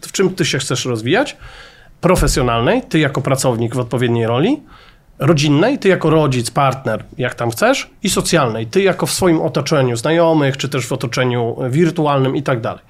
[0.00, 1.36] W czym ty się chcesz rozwijać?
[2.02, 4.62] Profesjonalnej, ty jako pracownik w odpowiedniej roli
[5.18, 9.96] rodzinnej, ty jako rodzic, partner, jak tam chcesz, i socjalnej, ty jako w swoim otoczeniu
[9.96, 12.82] znajomych, czy też w otoczeniu wirtualnym i tak dalej.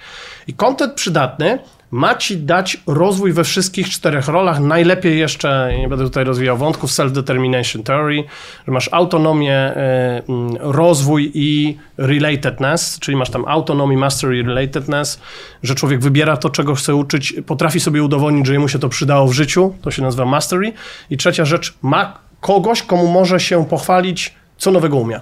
[0.46, 1.58] I kontent przydatny
[1.92, 6.90] ma ci dać rozwój we wszystkich czterech rolach, najlepiej jeszcze, nie będę tutaj rozwijał wątków,
[6.90, 8.24] self-determination theory,
[8.66, 15.20] że masz autonomię, e, mm, rozwój i relatedness, czyli masz tam autonomię, mastery relatedness,
[15.62, 19.28] że człowiek wybiera to, czego chce uczyć, potrafi sobie udowodnić, że jemu się to przydało
[19.28, 20.72] w życiu, to się nazywa mastery.
[21.10, 25.20] I trzecia rzecz, ma kogoś, komu może się pochwalić, co nowego umie.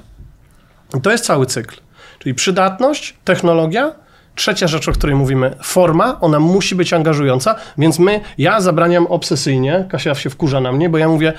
[0.98, 1.76] I to jest cały cykl.
[2.18, 3.92] Czyli przydatność, technologia,
[4.40, 9.86] Trzecia rzecz, o której mówimy, forma, ona musi być angażująca, więc my, ja zabraniam obsesyjnie,
[9.90, 11.32] Kasia się wkurza na mnie, bo ja mówię,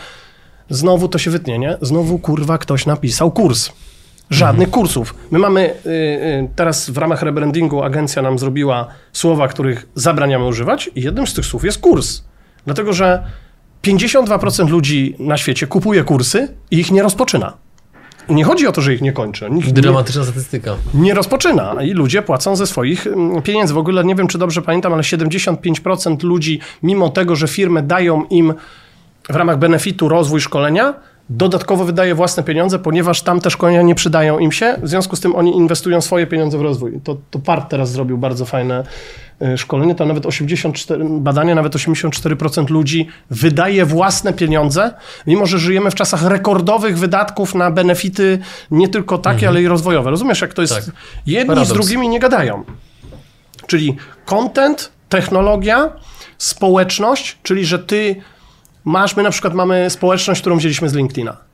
[0.70, 1.78] znowu to się wytnie, nie?
[1.82, 3.70] Znowu kurwa ktoś napisał kurs.
[4.30, 5.16] Żadnych kursów.
[5.32, 10.90] My mamy y, y, teraz w ramach rebrandingu agencja nam zrobiła słowa, których zabraniamy używać
[10.96, 12.24] i jednym z tych słów jest kurs.
[12.66, 13.24] Dlatego, że
[13.84, 17.58] 52% ludzi na świecie kupuje kursy i ich nie rozpoczyna.
[18.30, 19.50] Nie chodzi o to, że ich nie kończy.
[19.52, 20.76] Nikt nie, Dramatyczna statystyka.
[20.94, 23.74] nie rozpoczyna i ludzie płacą ze swoich mm, pieniędzy.
[23.74, 28.26] W ogóle nie wiem, czy dobrze pamiętam, ale 75% ludzi, mimo tego, że firmy dają
[28.26, 28.54] im
[29.30, 30.94] w ramach benefitu rozwój szkolenia,
[31.30, 35.20] dodatkowo wydaje własne pieniądze, ponieważ tam te szkolenia nie przydają im się, w związku z
[35.20, 37.00] tym oni inwestują swoje pieniądze w rozwój.
[37.04, 38.84] To, to PART teraz zrobił bardzo fajne
[39.58, 44.94] szkolenie, tam nawet 84, badania, nawet 84% ludzi wydaje własne pieniądze,
[45.28, 48.40] mimo że żyjemy w czasach rekordowych wydatków na benefity
[48.72, 50.10] nie tylko takie, ale i rozwojowe.
[50.10, 50.76] Rozumiesz, jak to jest?
[50.76, 50.84] Tak.
[51.26, 51.70] Jedni Paradoks.
[51.70, 52.64] z drugimi nie gadają.
[53.68, 55.90] Czyli content, technologia,
[56.38, 58.16] społeczność, czyli że ty
[58.86, 61.51] masz, my na przykład mamy społeczność, którą wzięliśmy z LinkedIna.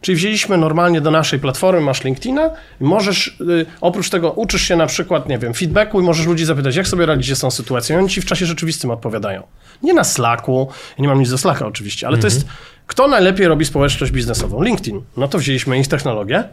[0.00, 4.76] Czyli wzięliśmy normalnie do naszej platformy, masz LinkedIna i możesz, y, oprócz tego uczysz się
[4.76, 7.96] na przykład, nie wiem, feedbacku i możesz ludzi zapytać, jak sobie radzicie z tą sytuacją
[7.96, 9.42] i oni ci w czasie rzeczywistym odpowiadają.
[9.82, 12.46] Nie na Slacku, ja nie mam nic do Slacka oczywiście, ale to jest,
[12.86, 14.62] kto najlepiej robi społeczność biznesową?
[14.62, 15.00] LinkedIn.
[15.16, 16.44] No to wzięliśmy ich technologię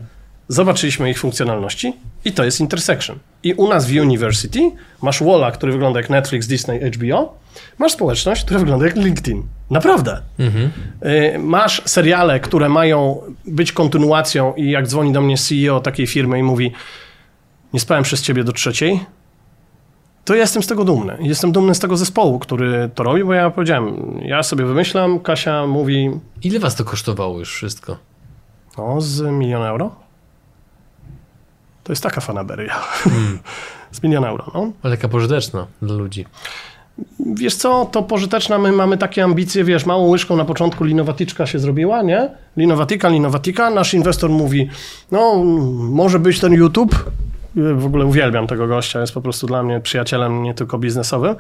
[0.48, 1.94] zobaczyliśmy ich funkcjonalności
[2.26, 3.20] i to jest intersection.
[3.44, 4.72] I u nas w University
[5.02, 7.38] masz walla, który wygląda jak Netflix, Disney, HBO,
[7.78, 9.44] masz społeczność, która wygląda jak LinkedIn.
[9.70, 10.22] Naprawdę.
[10.40, 10.72] Mhm.
[11.48, 16.44] Masz seriale, które mają być kontynuacją i jak dzwoni do mnie CEO takiej firmy i
[16.44, 16.72] mówi
[17.74, 19.00] nie spałem przez ciebie do trzeciej,
[20.26, 21.18] to ja jestem z tego dumny.
[21.20, 25.68] Jestem dumny z tego zespołu, który to robi, bo ja powiedziałem, ja sobie wymyślam, Kasia
[25.68, 26.12] mówi...
[26.44, 27.98] Ile was to kosztowało już wszystko?
[28.78, 29.96] No, z milion euro.
[31.88, 32.74] To jest taka fanaberia.
[32.74, 33.40] Hmm.
[33.92, 34.72] z milion euro, no.
[34.84, 36.26] Ale taka pożyteczna dla ludzi.
[37.20, 41.60] Wiesz co, to pożyteczna, my mamy takie ambicje, wiesz, małą łyżką na początku linowatyczka się
[41.60, 42.30] zrobiła, nie?
[42.58, 44.70] Linowatyka, linowatyka, nasz inwestor mówi,
[45.12, 45.36] no,
[45.76, 47.12] może być ten YouTube,
[47.56, 51.36] w ogóle uwielbiam tego gościa, jest po prostu dla mnie przyjacielem nie tylko biznesowym.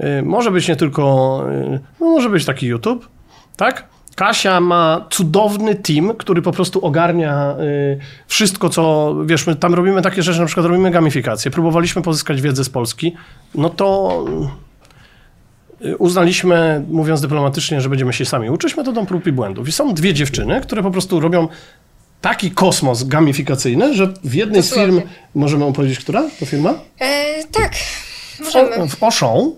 [0.00, 3.08] Y, może być nie tylko, y, no może być taki YouTube,
[3.56, 3.88] tak?
[4.18, 10.02] Kasia ma cudowny team, który po prostu ogarnia y, wszystko, co, wiesz, my tam robimy
[10.02, 13.14] takie rzeczy, na przykład robimy gamifikację, próbowaliśmy pozyskać wiedzę z Polski,
[13.54, 14.24] no to
[15.98, 19.68] uznaliśmy, mówiąc dyplomatycznie, że będziemy się sami uczyć metodą prób i błędów.
[19.68, 21.48] I są dwie dziewczyny, które po prostu robią
[22.20, 25.00] taki kosmos gamifikacyjny, że w jednej z firm,
[25.34, 26.74] możemy opowiedzieć, która to firma?
[27.00, 27.72] E, tak,
[28.44, 28.88] możemy.
[28.88, 29.50] W, w Auchan,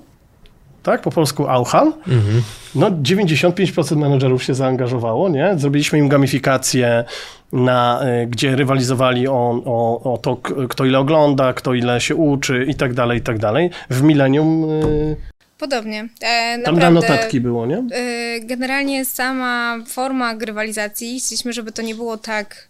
[0.82, 2.42] tak, po polsku Auchan, mhm.
[2.74, 5.54] no 95% menedżerów się zaangażowało, nie?
[5.56, 7.04] Zrobiliśmy im gamifikację,
[7.52, 10.36] na, e, gdzie rywalizowali o, o, o to,
[10.68, 13.70] kto ile ogląda, kto ile się uczy i tak dalej, i tak dalej.
[13.90, 16.08] W Millennium e, Podobnie.
[16.20, 17.84] E, Tam na notatki było, nie?
[17.92, 22.68] E, generalnie sama forma grywalizacji, chcieliśmy, żeby to nie było tak,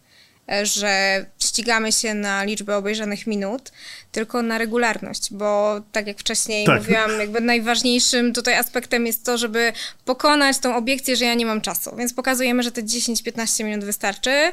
[0.63, 3.73] że ścigamy się na liczbę obejrzanych minut,
[4.13, 6.79] tylko na regularność, bo tak jak wcześniej tak.
[6.79, 9.73] mówiłam, jakby najważniejszym tutaj aspektem jest to, żeby
[10.05, 11.97] pokonać tą obiekcję, że ja nie mam czasu.
[11.97, 14.53] Więc pokazujemy, że te 10-15 minut wystarczy.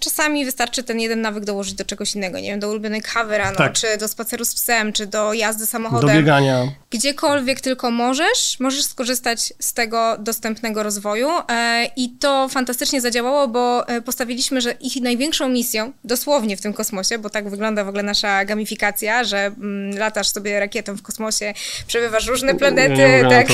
[0.00, 3.56] Czasami wystarczy ten jeden nawyk dołożyć do czegoś innego, nie wiem, do ulubionej kawy rano,
[3.56, 3.72] tak.
[3.72, 6.10] czy do spaceru z psem, czy do jazdy samochodem.
[6.10, 6.68] Do biegania.
[6.90, 13.88] Gdziekolwiek tylko możesz, możesz skorzystać z tego dostępnego rozwoju e, i to fantastycznie zadziałało, bo
[13.88, 18.02] e, postawiliśmy, że ich największą misją, dosłownie w tym kosmosie, bo tak wygląda w ogóle
[18.02, 21.54] nasza gamifikacja, że mm, latasz sobie rakietą w kosmosie,
[21.86, 23.46] przebywasz różne planety, nie tak.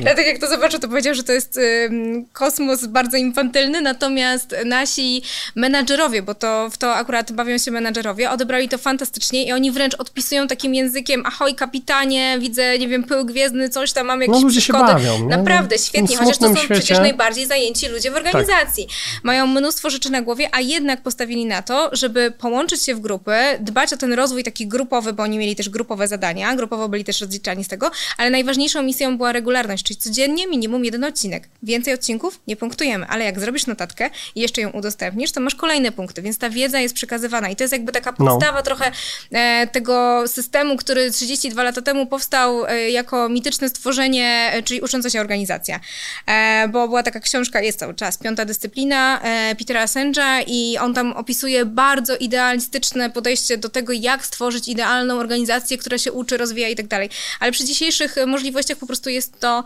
[0.00, 1.90] Dlatego jak to zobaczył, to powiedział, że to jest y,
[2.32, 5.22] kosmos bardzo infantylny, natomiast nasi
[5.54, 9.94] menadżerowie, bo to w to akurat bawią się menadżerowie, odebrali to fantastycznie i oni wręcz
[9.94, 14.48] odpisują takim językiem, ahoj kapitanie, widzę, nie wiem, pył gwiezdny, coś tam, mamy jakieś no,
[14.48, 14.60] ludzie.
[14.60, 16.74] Się bawią, Naprawdę, świetnie, chociaż to są świecie.
[16.74, 18.86] przecież najbardziej zajęci ludzie w organizacji.
[18.86, 19.24] Tak.
[19.24, 23.32] Mają mnóstwo rzeczy na głowie, a jednak postawili na to, żeby połączyć się w grupy,
[23.60, 27.20] dbać o ten rozwój taki grupowy, bo oni mieli też grupowe zadania, grupowo byli też
[27.20, 31.48] rozliczani z tego, ale najważniejszą misją była regularność, czyli codziennie minimum jeden odcinek.
[31.62, 35.92] Więcej odcinków nie punktujemy, ale jak zrobisz notatkę i jeszcze ją udostępnisz, to masz kolejne
[35.92, 38.26] punkty, więc ta wiedza jest przekazywana i to jest jakby taka no.
[38.26, 38.62] podstawa no.
[38.62, 38.92] trochę
[39.32, 45.10] e, tego systemu, który 32 lata temu powstał e, jako mityczne stworzenie, e, czyli ucząca
[45.10, 45.80] się organizacja.
[46.26, 50.94] E, bo była taka książka, jest cały czas, Piąta Dyscyplina e, Petera Assange'a i on
[50.94, 56.68] tam opisuje bardzo idealistyczne podejście do tego, jak stworzyć idealną organizację, która się uczy, rozwija
[56.68, 57.10] i tak dalej.
[57.40, 59.64] Ale przy dzisiejszych możliwościach po prostu jest to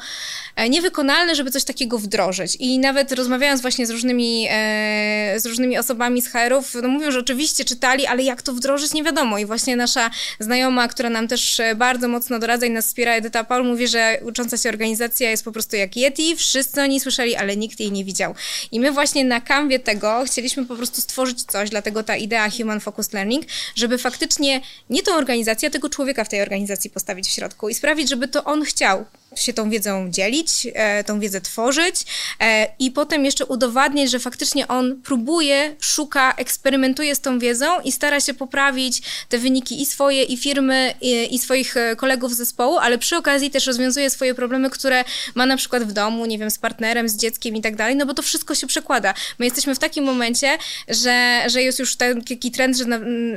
[0.56, 2.56] e, niewykonalne, żeby coś takiego wdrożyć.
[2.61, 7.18] I nawet rozmawiając właśnie z różnymi, e, z różnymi osobami z HR-ów, no mówią, że
[7.18, 9.38] oczywiście czytali, ale jak to wdrożyć, nie wiadomo.
[9.38, 13.44] I właśnie nasza znajoma, która nam też e, bardzo mocno doradza i nas wspiera, Edyta
[13.44, 17.36] Paul, mówi, że ucząca się organizacja jest po prostu jak Yeti, wszyscy o niej słyszeli,
[17.36, 18.34] ale nikt jej nie widział.
[18.72, 22.80] I my właśnie na kanwie tego chcieliśmy po prostu stworzyć coś, dlatego ta idea Human
[22.80, 23.44] Focused Learning,
[23.74, 28.09] żeby faktycznie nie tą organizację, tylko człowieka w tej organizacji postawić w środku i sprawić,
[28.09, 29.05] żeby to on chciał
[29.37, 31.95] się tą wiedzą dzielić, e, tą wiedzę tworzyć
[32.41, 37.93] e, i potem jeszcze udowadniać, że faktycznie on próbuje, szuka, eksperymentuje z tą wiedzą i
[37.93, 42.37] stara się poprawić te wyniki i swoje, i firmy, i, i swoich e, kolegów z
[42.37, 45.05] zespołu, ale przy okazji też rozwiązuje swoje problemy, które
[45.35, 48.07] ma na przykład w domu, nie wiem, z partnerem, z dzieckiem i tak dalej, no
[48.07, 49.14] bo to wszystko się przekłada.
[49.39, 50.59] My jesteśmy w takim momencie,
[50.89, 52.85] że, że jest już taki trend, że,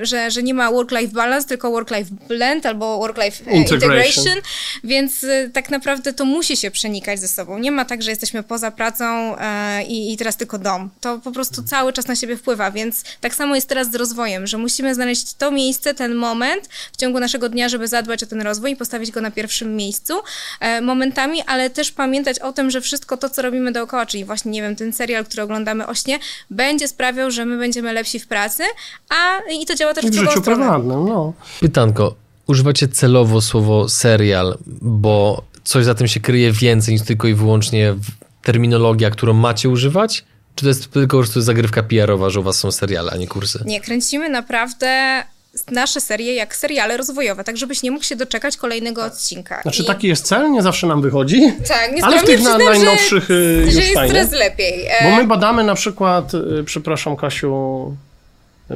[0.02, 3.92] że, że nie ma work-life balance, tylko work-life blend albo work-life integration.
[3.92, 4.42] integration,
[4.84, 7.58] więc tak naprawdę naprawdę to musi się przenikać ze sobą.
[7.58, 10.90] Nie ma tak, że jesteśmy poza pracą e, i, i teraz tylko dom.
[11.02, 14.48] To po prostu cały czas na siebie wpływa, więc tak samo jest teraz z rozwojem,
[14.48, 18.42] że musimy znaleźć to miejsce, ten moment w ciągu naszego dnia, żeby zadbać o ten
[18.42, 20.14] rozwój i postawić go na pierwszym miejscu
[20.60, 24.52] e, momentami, ale też pamiętać o tym, że wszystko to, co robimy dookoła, czyli właśnie,
[24.52, 26.20] nie wiem, ten serial, który oglądamy o śnie,
[26.50, 28.64] będzie sprawiał, że my będziemy lepsi w pracy,
[29.10, 31.34] a i to działa też w, w życiu prywatnym, no.
[31.60, 32.16] Pytanko,
[32.48, 37.96] używacie celowo słowo serial, bo coś za tym się kryje więcej niż tylko i wyłącznie
[38.44, 40.24] terminologia, którą macie używać?
[40.56, 43.28] Czy to jest tylko po prostu zagrywka PR-owa, że u was są seriale, a nie
[43.28, 43.64] kursy?
[43.66, 45.24] Nie, kręcimy naprawdę
[45.72, 49.62] nasze serie jak seriale rozwojowe, tak żebyś nie mógł się doczekać kolejnego odcinka.
[49.62, 49.86] Znaczy I...
[49.86, 51.54] taki jest cel, nie zawsze nam wychodzi.
[51.68, 54.14] Tak, nie Ale w tych na, przyznam, najnowszych że, y, że już jest fajnie.
[54.14, 54.86] coraz lepiej.
[54.88, 57.96] E, Bo my badamy na przykład, y, przepraszam Kasiu,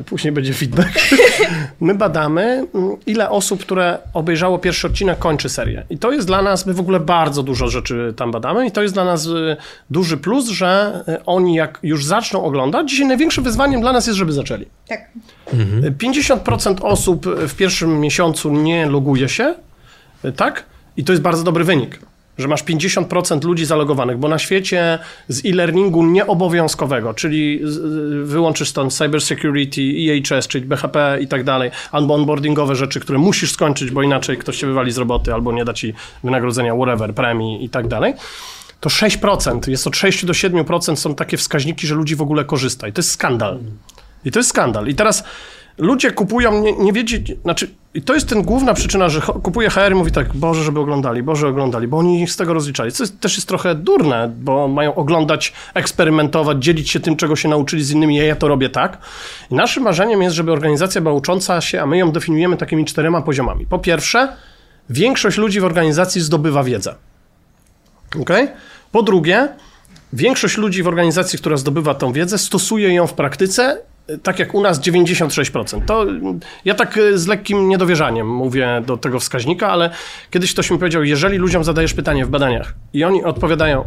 [0.06, 1.00] później będzie feedback.
[1.80, 5.84] My badamy, mm, ile osób, które obejrzało pierwszy odcinek, kończy serię.
[5.90, 8.82] I to jest dla nas, my w ogóle bardzo dużo rzeczy tam badamy i to
[8.82, 9.58] jest dla nas y,
[9.90, 14.18] duży plus, że y, oni jak już zaczną oglądać, dzisiaj największym wyzwaniem dla nas jest,
[14.18, 14.66] żeby zaczęli.
[14.88, 15.10] Tak.
[16.02, 19.56] 50% osób w pierwszym miesiącu nie loguje się,
[20.36, 20.66] tak?
[20.98, 22.00] I to jest bardzo dobry wynik,
[22.38, 27.62] że masz 50% ludzi zalogowanych, bo na świecie z e-learningu nieobowiązkowego, czyli
[28.24, 33.92] wyłączysz stąd cybersecurity, EHS, czyli BHP i tak dalej, albo onboardingowe rzeczy, które musisz skończyć,
[33.92, 37.70] bo inaczej ktoś cię wywali z roboty, albo nie da ci wynagrodzenia, whatever, premii i
[37.70, 38.14] tak dalej.
[38.80, 42.88] To 6%, jest od 6 do 7% są takie wskaźniki, że ludzi w ogóle korzysta.
[42.88, 43.60] I to jest skandal.
[44.26, 44.88] I to jest skandal.
[44.88, 45.24] I teraz
[45.78, 49.92] ludzie kupują, nie, nie wiedzieć, znaczy, i to jest ten główna przyczyna, że kupuje HR
[49.92, 52.92] i mówi tak, Boże, żeby oglądali, Boże, oglądali, bo oni ich z tego rozliczali.
[52.92, 57.50] Co jest, też jest trochę durne, bo mają oglądać, eksperymentować, dzielić się tym, czego się
[57.50, 58.98] nauczyli z innymi, ja, ja to robię tak.
[59.52, 63.22] I naszym marzeniem jest, żeby organizacja była ucząca się, a my ją definiujemy takimi czterema
[63.22, 63.66] poziomami.
[63.66, 64.36] Po pierwsze,
[64.90, 66.96] większość ludzi w organizacji zdobywa wiedzę.
[68.22, 68.48] Okay?
[68.92, 69.50] Po drugie,
[70.14, 73.82] większość ludzi w organizacji, która zdobywa tą wiedzę, stosuje ją w praktyce,
[74.24, 75.86] tak jak u nas 96%.
[75.86, 76.06] To
[76.66, 79.90] ja tak y, z lekkim niedowierzaniem mówię do tego wskaźnika, ale
[80.32, 83.86] kiedyś ktoś mi powiedział, jeżeli ludziom zadajesz pytanie w badaniach i oni odpowiadają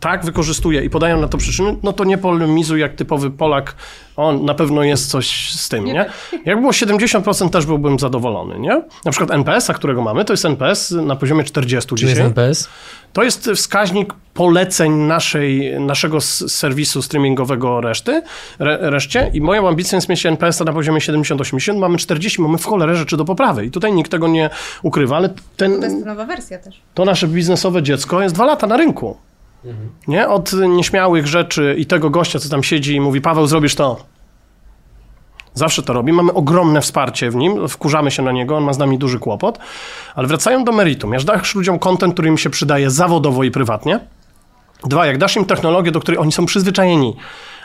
[0.00, 3.76] tak, wykorzystuję i podają na to przyczyny, no to nie polemizuj jak typowy Polak,
[4.16, 6.06] on na pewno jest coś z tym, nie?
[6.44, 8.82] Jak było 70% też byłbym zadowolony, nie?
[9.04, 12.26] Na przykład NPS-a, którego mamy, to jest NPS na poziomie 40 Czy jest dzisiaj.
[12.26, 12.68] NPS?
[13.12, 18.22] To jest wskaźnik poleceń naszej, naszego serwisu streamingowego reszty,
[18.58, 22.64] re, reszcie i moją ambicją jest mieć NPS na poziomie 70-80, mamy 40, mamy w
[22.66, 24.50] cholerę rzeczy do poprawy i tutaj nikt tego nie
[24.82, 26.80] ukrywa, ale To ten, jest nowa wersja też.
[26.94, 29.16] to nasze biznesowe dziecko jest dwa lata na rynku.
[30.08, 30.28] Nie?
[30.28, 33.96] Od nieśmiałych rzeczy i tego gościa, co tam siedzi i mówi, Paweł, zrobisz to.
[35.54, 36.12] Zawsze to robi.
[36.12, 39.58] Mamy ogromne wsparcie w nim, wkurzamy się na niego, on ma z nami duży kłopot.
[40.14, 41.12] Ale wracają do meritum.
[41.12, 44.00] Jak dasz ludziom content, który im się przydaje zawodowo i prywatnie.
[44.84, 47.16] Dwa, jak dasz im technologię, do której oni są przyzwyczajeni,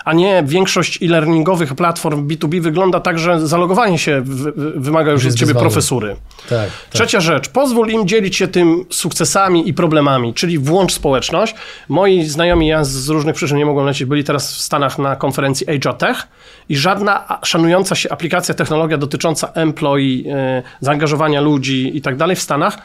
[0.06, 5.26] a nie większość e-learningowych platform B2B wygląda tak, że zalogowanie się wy- wy- wymaga już
[5.26, 5.62] od ciebie wyzwanie.
[5.62, 6.16] profesury.
[6.39, 6.49] Tak.
[6.49, 6.70] tak.
[6.89, 11.56] Trzecia rzecz, pozwól im dzielić się tym sukcesami i problemami, czyli włącz społeczność.
[11.89, 15.68] Moi znajomi, ja z różnych przyczyn nie mogłem lecieć, byli teraz w Stanach na konferencji
[15.70, 16.28] Asia Tech
[16.70, 22.41] i żadna szanująca się aplikacja, technologia dotycząca employee, e, zaangażowania ludzi i tak dalej w
[22.41, 22.78] Stanach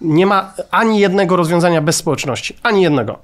[0.00, 2.56] nie ma ani jednego rozwiązania bez społeczności.
[2.62, 3.18] Ani jednego.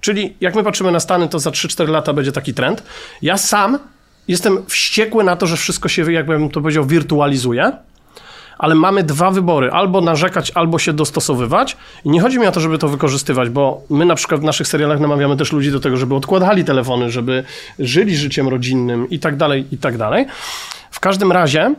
[0.00, 2.82] Czyli jak my patrzymy na Stany, to za 3-4 lata będzie taki trend.
[3.22, 3.78] Ja sam
[4.28, 7.72] jestem wściekły na to, że wszystko się, jakbym to powiedział, wirtualizuje
[8.60, 11.76] ale mamy dwa wybory: albo narzekać, albo się dostosowywać.
[12.04, 14.68] I nie chodzi mi o to, żeby to wykorzystywać, bo my na przykład w naszych
[14.68, 17.44] serialach namawiamy też ludzi do tego, żeby odkładali telefony, żeby
[17.78, 20.26] żyli życiem rodzinnym i tak dalej, i tak dalej.
[20.90, 21.74] W każdym razie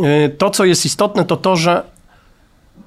[0.00, 1.82] y, to, co jest istotne, to to, że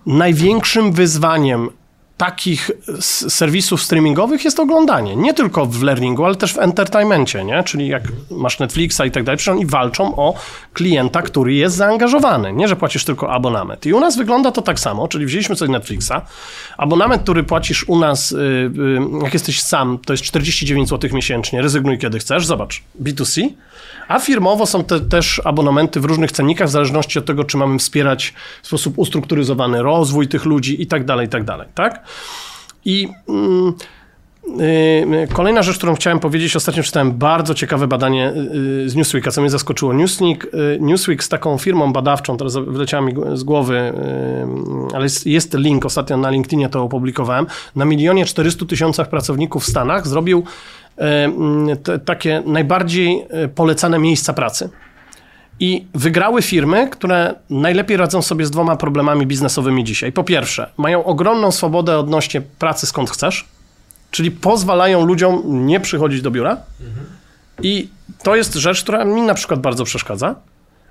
[0.06, 1.70] największym wyzwaniem
[2.18, 5.16] takich serwisów streamingowych jest oglądanie.
[5.16, 7.64] Nie tylko w learningu, ale też w entertainmencie, nie?
[7.64, 10.34] Czyli jak masz Netflixa i tak dalej, przecież oni walczą o
[10.74, 12.54] klienta, który jest zaangażowany.
[12.54, 13.86] Nie, że płacisz tylko abonament.
[13.86, 16.14] I u nas wygląda to tak samo, czyli wzięliśmy sobie Netflixa.
[16.78, 21.62] Abonament, który płacisz u nas, y, y, jak jesteś sam, to jest 49 zł miesięcznie.
[21.62, 22.46] Rezygnuj kiedy chcesz.
[22.46, 23.50] Zobacz, B2C.
[24.08, 27.80] A firmowo są te, też abonamenty w różnych cennikach, w zależności od tego, czy mamy
[27.80, 32.05] wspierać w sposób ustrukturyzowany rozwój tych ludzi i tak dalej, i tak dalej, tak?
[32.86, 33.74] I mm,
[34.60, 38.34] y, kolejna rzecz, którą chciałem powiedzieć, ostatnio czytałem bardzo ciekawe badanie
[38.86, 39.94] y, z Newsweeka, co mnie zaskoczyło.
[39.94, 43.94] Newsweek, y, Newsweek z taką firmą badawczą, teraz wyleciała mi z głowy,
[44.92, 47.46] y, ale jest, jest link, ostatnio na LinkedInie to opublikowałem,
[47.76, 50.44] na milionie 400 tysiącach pracowników w Stanach zrobił
[50.98, 54.70] y, mm, te, takie najbardziej y, polecane miejsca pracy.
[55.60, 60.12] I wygrały firmy, które najlepiej radzą sobie z dwoma problemami biznesowymi dzisiaj.
[60.12, 63.46] Po pierwsze, mają ogromną swobodę odnośnie pracy skąd chcesz,
[64.12, 66.58] czyli pozwalają ludziom nie przychodzić do biura.
[67.62, 67.90] I
[68.24, 70.36] to jest rzecz, która mi na przykład bardzo przeszkadza,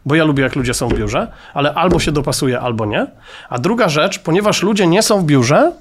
[0.07, 3.07] bo ja lubię, jak ludzie są w biurze, ale albo się dopasuje, albo nie.
[3.49, 5.73] A druga rzecz, ponieważ ludzie nie są w biurze,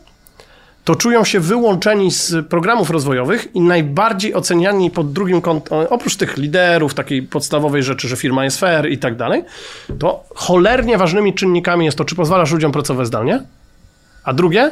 [0.84, 6.38] to czują się wyłączeni z programów rozwojowych i najbardziej oceniani pod drugim kątem, oprócz tych
[6.38, 9.44] liderów, takiej podstawowej rzeczy, że firma jest fair i tak dalej,
[10.00, 13.44] to cholernie ważnymi czynnikami jest to, czy pozwalasz ludziom pracować zdalnie,
[14.24, 14.72] a drugie,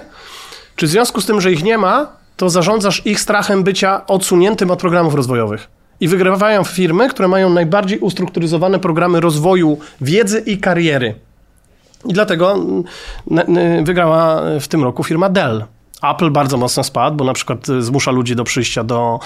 [0.75, 2.07] czy w związku z tym, że ich nie ma,
[2.37, 5.67] to zarządzasz ich strachem bycia odsuniętym od programów rozwojowych.
[5.99, 11.15] I wygrywają firmy, które mają najbardziej ustrukturyzowane programy rozwoju wiedzy i kariery.
[12.05, 12.59] I dlatego
[13.83, 15.65] wygrała w tym roku firma Dell.
[16.03, 19.19] Apple bardzo mocno spadł, bo na przykład zmusza ludzi do przyjścia do,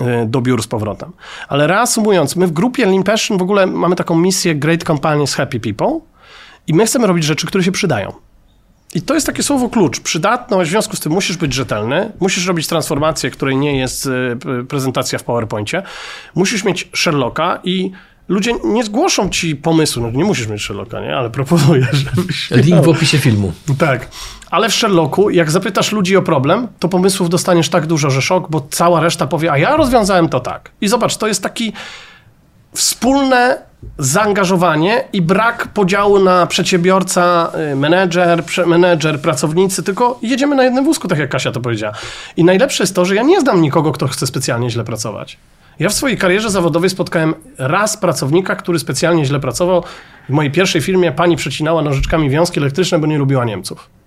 [0.00, 1.12] y, do biur z powrotem.
[1.48, 5.60] Ale reasumując, my w grupie Lean Passion w ogóle mamy taką misję Great Companies, Happy
[5.60, 6.00] People
[6.66, 8.12] i my chcemy robić rzeczy, które się przydają.
[8.94, 10.00] I to jest takie słowo klucz.
[10.00, 14.64] Przydatność, w związku z tym musisz być rzetelny, musisz robić transformację, której nie jest y,
[14.68, 15.82] prezentacja w PowerPoincie,
[16.34, 17.90] musisz mieć Sherlocka i
[18.28, 20.02] ludzie nie zgłoszą ci pomysłu.
[20.02, 21.16] No nie musisz mieć Sherlocka, nie?
[21.16, 23.52] Ale proponuję, żebyś Link w opisie filmu.
[23.78, 24.08] Tak.
[24.50, 28.50] Ale w Sherlocku, jak zapytasz ludzi o problem, to pomysłów dostaniesz tak dużo, że szok,
[28.50, 30.70] bo cała reszta powie, a ja rozwiązałem to tak.
[30.80, 31.72] I zobacz, to jest taki
[32.74, 33.58] wspólne
[33.98, 41.08] zaangażowanie i brak podziału na przedsiębiorca, y, menedżer, menedżer, pracownicy, tylko jedziemy na jednym wózku,
[41.08, 41.94] tak jak Kasia to powiedziała.
[42.36, 45.38] I najlepsze jest to, że ja nie znam nikogo, kto chce specjalnie źle pracować.
[45.78, 49.84] Ja w swojej karierze zawodowej spotkałem raz pracownika, który specjalnie źle pracował.
[50.28, 53.99] W mojej pierwszej firmie pani przecinała nożyczkami wiązki elektryczne, bo nie lubiła Niemców.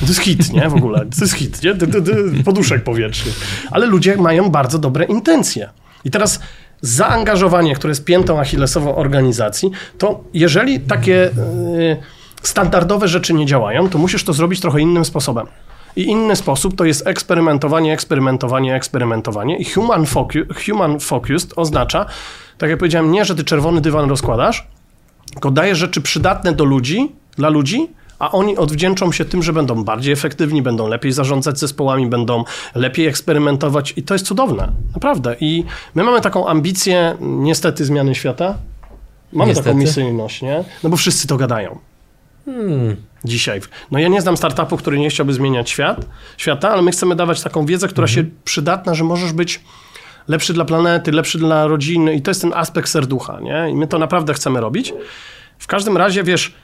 [0.00, 0.68] To jest hit, nie?
[0.68, 0.98] W ogóle.
[0.98, 1.74] To jest hit, nie?
[2.44, 3.32] Poduszek powietrzny.
[3.70, 5.70] Ale ludzie mają bardzo dobre intencje.
[6.04, 6.40] I teraz
[6.80, 11.30] zaangażowanie, które jest piętą achillesową organizacji, to jeżeli takie
[11.78, 11.96] yy,
[12.42, 15.46] standardowe rzeczy nie działają, to musisz to zrobić trochę innym sposobem.
[15.96, 19.58] I inny sposób to jest eksperymentowanie, eksperymentowanie, eksperymentowanie.
[19.58, 22.06] I human, focus, human focused oznacza,
[22.58, 24.66] tak jak powiedziałem, nie, że ty czerwony dywan rozkładasz,
[25.32, 27.88] tylko dajesz rzeczy przydatne do ludzi, dla ludzi,
[28.18, 32.44] a oni odwdzięczą się tym, że będą bardziej efektywni, będą lepiej zarządzać zespołami, będą
[32.74, 35.36] lepiej eksperymentować i to jest cudowne, naprawdę.
[35.40, 35.64] I
[35.94, 38.54] my mamy taką ambicję, niestety, zmiany świata.
[39.32, 39.68] Mamy niestety.
[39.68, 40.64] taką misyjność, nie?
[40.82, 41.78] No bo wszyscy to gadają.
[42.44, 42.96] Hmm.
[43.24, 43.60] Dzisiaj.
[43.90, 46.06] No ja nie znam startupu, który nie chciałby zmieniać świat,
[46.36, 48.26] świata, ale my chcemy dawać taką wiedzę, która mhm.
[48.26, 49.60] się przydatna, że możesz być
[50.28, 53.70] lepszy dla planety, lepszy dla rodziny i to jest ten aspekt serducha, nie?
[53.70, 54.94] I my to naprawdę chcemy robić.
[55.58, 56.54] W każdym razie, wiesz,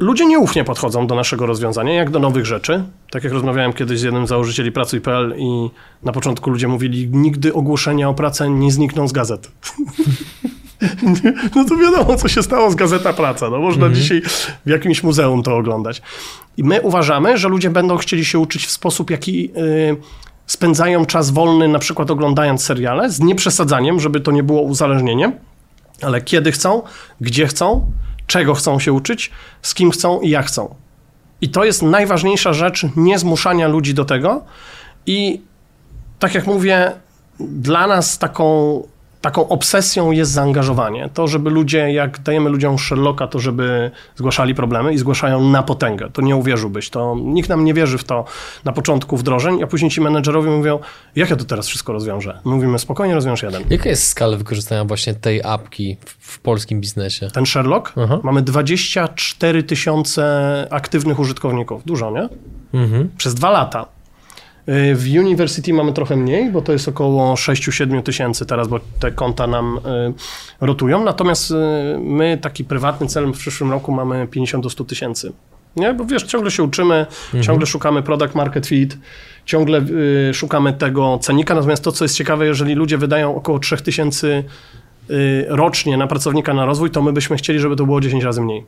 [0.00, 2.84] ludzie nieufnie podchodzą do naszego rozwiązania, jak do nowych rzeczy.
[3.10, 5.70] Tak jak rozmawiałem kiedyś z jednym z założycieli Pracuj.pl i
[6.02, 9.50] na początku ludzie mówili, nigdy ogłoszenia o pracę nie znikną z gazet.
[11.56, 13.50] no to wiadomo, co się stało z Gazeta Praca.
[13.50, 13.94] No, można mhm.
[13.94, 14.22] dzisiaj
[14.66, 16.02] w jakimś muzeum to oglądać.
[16.56, 19.96] I my uważamy, że ludzie będą chcieli się uczyć w sposób, jaki yy,
[20.46, 25.32] spędzają czas wolny, na przykład oglądając seriale, z nieprzesadzaniem, żeby to nie było uzależnieniem,
[26.02, 26.82] ale kiedy chcą,
[27.20, 27.92] gdzie chcą,
[28.30, 29.30] czego chcą się uczyć,
[29.62, 30.74] z kim chcą i jak chcą.
[31.40, 34.44] I to jest najważniejsza rzecz, nie zmuszania ludzi do tego.
[35.06, 35.40] I
[36.18, 36.92] tak jak mówię,
[37.40, 38.82] dla nas taką
[39.20, 41.08] taką obsesją jest zaangażowanie.
[41.14, 46.10] To, żeby ludzie, jak dajemy ludziom Sherlocka, to żeby zgłaszali problemy i zgłaszają na potęgę.
[46.12, 46.90] To nie uwierzyłbyś.
[46.90, 48.24] To nikt nam nie wierzy w to
[48.64, 50.78] na początku wdrożeń, a później ci menedżerowie mówią,
[51.16, 52.40] jak ja to teraz wszystko rozwiążę?
[52.44, 53.62] Mówimy, spokojnie rozwiąż jeden.
[53.70, 57.30] Jaka jest skala wykorzystania właśnie tej apki w, w polskim biznesie?
[57.30, 57.92] Ten Sherlock?
[57.96, 58.20] Aha.
[58.22, 61.84] Mamy 24 tysiące aktywnych użytkowników.
[61.84, 62.28] Dużo, nie?
[62.80, 63.10] Mhm.
[63.16, 63.99] Przez dwa lata.
[64.70, 69.10] Y, w University mamy trochę mniej, bo to jest około 6-7 tysięcy teraz, bo te
[69.10, 69.80] konta nam y,
[70.60, 71.04] rotują.
[71.04, 71.54] Natomiast y,
[71.98, 75.32] my taki prywatny cel w przyszłym roku mamy 50 do 100 tysięcy.
[75.76, 75.94] Nie?
[75.94, 77.44] Bo wiesz, ciągle się uczymy, mhm.
[77.44, 78.98] ciągle szukamy product market fit,
[79.44, 79.82] ciągle
[80.32, 81.54] szukamy tego cenika.
[81.54, 84.44] Natomiast to, co jest ciekawe, jeżeli ludzie wydają około 3000 tysięcy
[85.48, 88.64] rocznie na pracownika na rozwój, to my byśmy chcieli, żeby to było 10 razy mniej.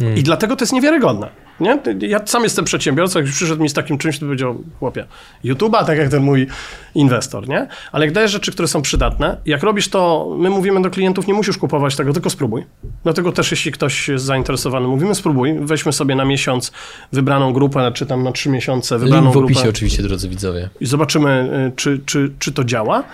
[0.00, 0.18] Hmm.
[0.18, 1.28] I dlatego to jest niewiarygodne.
[1.60, 1.78] Nie?
[2.00, 5.06] Ja sam jestem przedsiębiorcą, jak przyszedł mi z takim czymś, to powiedział, chłopie,
[5.44, 6.46] YouTube'a, tak jak ten mój
[6.94, 7.68] inwestor, nie?
[7.92, 11.34] Ale jak dajesz rzeczy, które są przydatne, jak robisz to, my mówimy do klientów, nie
[11.34, 12.64] musisz kupować tego, tylko spróbuj.
[13.02, 16.72] Dlatego też, jeśli ktoś jest zainteresowany, mówimy spróbuj, weźmy sobie na miesiąc
[17.12, 19.70] wybraną grupę, czy tam na trzy miesiące wybraną Link w opisie grupę.
[19.70, 20.70] oczywiście, drodzy widzowie.
[20.80, 23.04] I zobaczymy, y, czy, czy, czy to działa.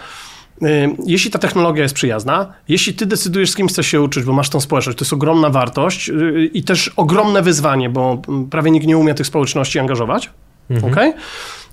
[0.62, 4.32] Y, jeśli ta technologia jest przyjazna, jeśli ty decydujesz, z kim chcesz się uczyć, bo
[4.32, 8.86] masz tą społeczność, to jest ogromna wartość y, i też ogromne wyzwanie, bo prawie nikt
[8.86, 10.30] nie umie tych społeczności angażować.
[10.70, 10.92] Mhm.
[10.92, 11.12] Okay?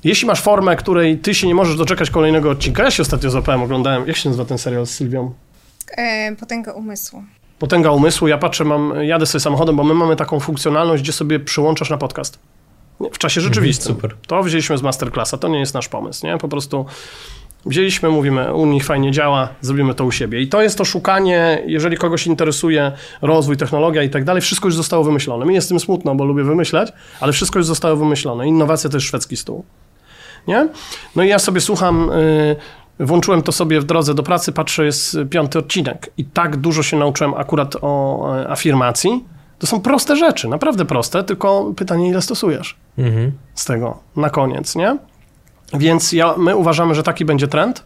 [0.03, 3.63] Jeśli masz formę, której ty się nie możesz doczekać kolejnego odcinka, ja się ostatnio złapałem,
[3.63, 5.33] oglądałem, jak się nazywa ten serial z Sylwią?
[5.97, 7.23] E, potęga umysłu.
[7.59, 11.39] Potęga umysłu, ja patrzę, mam, jadę sobie samochodem, bo my mamy taką funkcjonalność, gdzie sobie
[11.39, 12.39] przyłączasz na podcast.
[12.99, 13.91] W czasie mhm, rzeczywistym.
[13.91, 14.27] Mhm, super.
[14.27, 16.37] To wzięliśmy z masterclassa, to nie jest nasz pomysł, nie?
[16.37, 16.85] Po prostu
[17.65, 20.41] Wzięliśmy, mówimy, u nich fajnie działa, zrobimy to u siebie.
[20.41, 22.91] I to jest to szukanie, jeżeli kogoś interesuje
[23.21, 25.45] rozwój, technologia i tak dalej, wszystko już zostało wymyślone.
[25.45, 28.47] Mi jest tym smutno, bo lubię wymyślać, ale wszystko już zostało wymyślone.
[28.47, 29.65] Innowacja to jest szwedzki stół.
[30.47, 30.67] Nie?
[31.15, 32.11] No i ja sobie słucham,
[32.97, 36.11] yy, włączyłem to sobie w drodze do pracy, patrzę, jest piąty odcinek.
[36.17, 39.25] I tak dużo się nauczyłem akurat o e, afirmacji.
[39.59, 43.31] To są proste rzeczy, naprawdę proste, tylko pytanie, ile stosujesz mhm.
[43.53, 44.97] z tego na koniec, nie?
[45.73, 47.83] Więc ja, my uważamy, że taki będzie trend.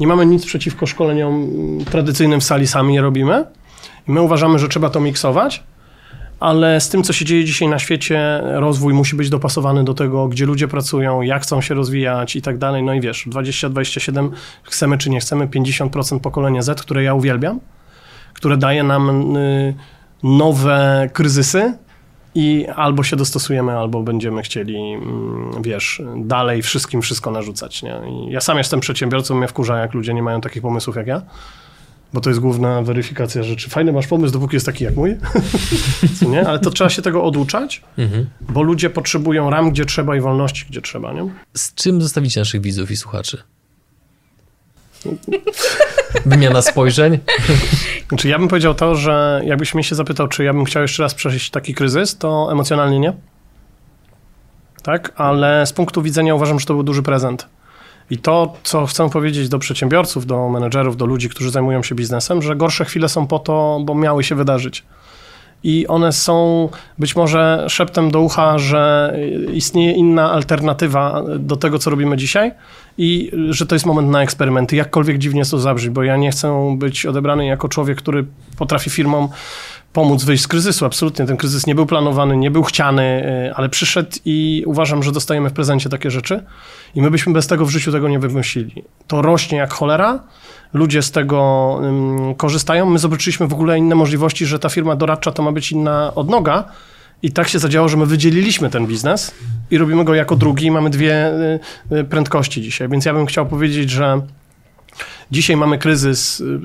[0.00, 1.48] Nie mamy nic przeciwko szkoleniom
[1.90, 3.44] tradycyjnym w sali, sami je robimy.
[4.06, 5.62] My uważamy, że trzeba to miksować,
[6.40, 10.28] ale z tym, co się dzieje dzisiaj na świecie, rozwój musi być dopasowany do tego,
[10.28, 12.82] gdzie ludzie pracują, jak chcą się rozwijać i tak dalej.
[12.82, 14.30] No i wiesz, 20-27
[14.62, 17.60] chcemy czy nie chcemy, 50% pokolenia Z, które ja uwielbiam,
[18.34, 19.74] które daje nam y,
[20.22, 21.74] nowe kryzysy,
[22.40, 27.82] i albo się dostosujemy, albo będziemy chcieli, mm, wiesz, dalej wszystkim wszystko narzucać.
[27.82, 28.00] Nie?
[28.28, 31.22] I ja sam jestem przedsiębiorcą, mnie wkurza, jak ludzie nie mają takich pomysłów jak ja,
[32.12, 33.70] bo to jest główna weryfikacja rzeczy.
[33.70, 35.16] Fajny masz pomysł, dopóki jest taki jak mój,
[36.32, 36.48] nie?
[36.48, 38.26] ale to trzeba się tego oduczać, Mhm.
[38.40, 41.12] bo ludzie potrzebują ram, gdzie trzeba i wolności, gdzie trzeba.
[41.12, 41.28] Nie?
[41.54, 43.42] Z czym zostawicie naszych widzów i słuchaczy?
[46.26, 47.18] Wymiana spojrzeń?
[48.08, 51.02] Znaczy, ja bym powiedział to, że jakbyś mnie się zapytał, czy ja bym chciał jeszcze
[51.02, 53.12] raz przeżyć taki kryzys, to emocjonalnie nie.
[54.82, 57.46] Tak, ale z punktu widzenia uważam, że to był duży prezent.
[58.10, 62.42] I to, co chcę powiedzieć do przedsiębiorców, do menedżerów, do ludzi, którzy zajmują się biznesem,
[62.42, 64.84] że gorsze chwile są po to, bo miały się wydarzyć.
[65.64, 69.14] I one są być może szeptem do ucha, że
[69.52, 72.52] istnieje inna alternatywa do tego, co robimy dzisiaj
[72.98, 74.76] i że to jest moment na eksperymenty.
[74.76, 78.26] Jakkolwiek dziwnie to zabrzmi, bo ja nie chcę być odebrany jako człowiek, który
[78.58, 79.28] potrafi firmom
[79.92, 80.86] pomóc wyjść z kryzysu.
[80.86, 83.02] Absolutnie ten kryzys nie był planowany, nie był chciany,
[83.48, 86.44] y, ale przyszedł i uważam, że dostajemy w prezencie takie rzeczy
[86.94, 88.84] i my byśmy bez tego w życiu tego nie wymyślili.
[89.06, 90.20] To rośnie jak cholera,
[90.72, 92.86] ludzie z tego ym, korzystają.
[92.86, 96.64] My zobaczyliśmy w ogóle inne możliwości, że ta firma doradcza to ma być inna odnoga
[97.22, 99.34] i tak się zadziało, że my wydzieliliśmy ten biznes
[99.70, 101.32] i robimy go jako drugi mamy dwie
[101.92, 102.88] y, y, prędkości dzisiaj.
[102.88, 104.20] Więc ja bym chciał powiedzieć, że
[105.30, 106.60] Dzisiaj mamy kryzys, y,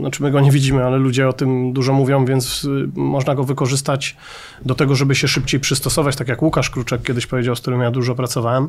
[0.00, 3.44] znaczy my go nie widzimy, ale ludzie o tym dużo mówią, więc y, można go
[3.44, 4.16] wykorzystać
[4.64, 7.90] do tego, żeby się szybciej przystosować, tak jak Łukasz Kruczek kiedyś powiedział, z którym ja
[7.90, 8.68] dużo pracowałem.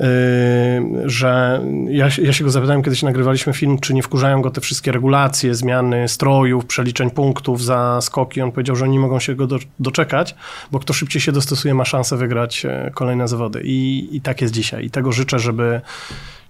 [0.00, 4.50] Yy, że ja, ja się go zapytałem, kiedy się nagrywaliśmy film, czy nie wkurzają go
[4.50, 8.42] te wszystkie regulacje, zmiany strojów, przeliczeń punktów za skoki.
[8.42, 10.34] On powiedział, że oni mogą się go do, doczekać,
[10.70, 13.60] bo kto szybciej się dostosuje, ma szansę wygrać e, kolejne zawody.
[13.64, 14.84] I, I tak jest dzisiaj.
[14.84, 15.80] I tego życzę, żeby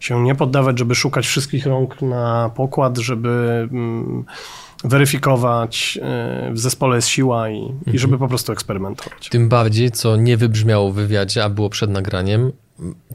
[0.00, 4.24] się nie poddawać, żeby szukać wszystkich rąk na pokład, żeby mm,
[4.84, 7.96] weryfikować, e, w zespole jest siła i, mhm.
[7.96, 9.28] i żeby po prostu eksperymentować.
[9.28, 12.52] Tym bardziej, co nie wybrzmiało w wywiadzie, a było przed nagraniem,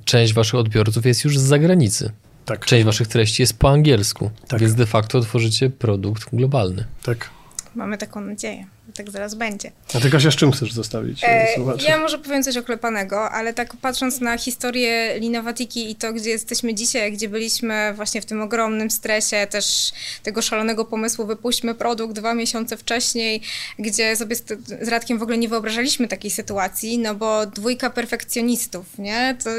[0.05, 2.11] część waszych odbiorców jest już z zagranicy.
[2.45, 2.65] Tak.
[2.65, 4.59] Część waszych treści jest po angielsku, tak.
[4.59, 6.85] więc de facto tworzycie produkt globalny.
[7.03, 7.29] Tak.
[7.75, 9.71] Mamy taką nadzieję tak zaraz będzie.
[9.93, 11.47] A ty Kasia, z czym chcesz zostawić e,
[11.87, 16.75] Ja może powiem coś oklepanego, ale tak patrząc na historię Linowatiki i to, gdzie jesteśmy
[16.75, 19.91] dzisiaj, gdzie byliśmy właśnie w tym ogromnym stresie też
[20.23, 23.41] tego szalonego pomysłu wypuśćmy produkt dwa miesiące wcześniej,
[23.79, 24.43] gdzie sobie z,
[24.81, 29.37] z Radkiem w ogóle nie wyobrażaliśmy takiej sytuacji, no bo dwójka perfekcjonistów, nie?
[29.43, 29.49] To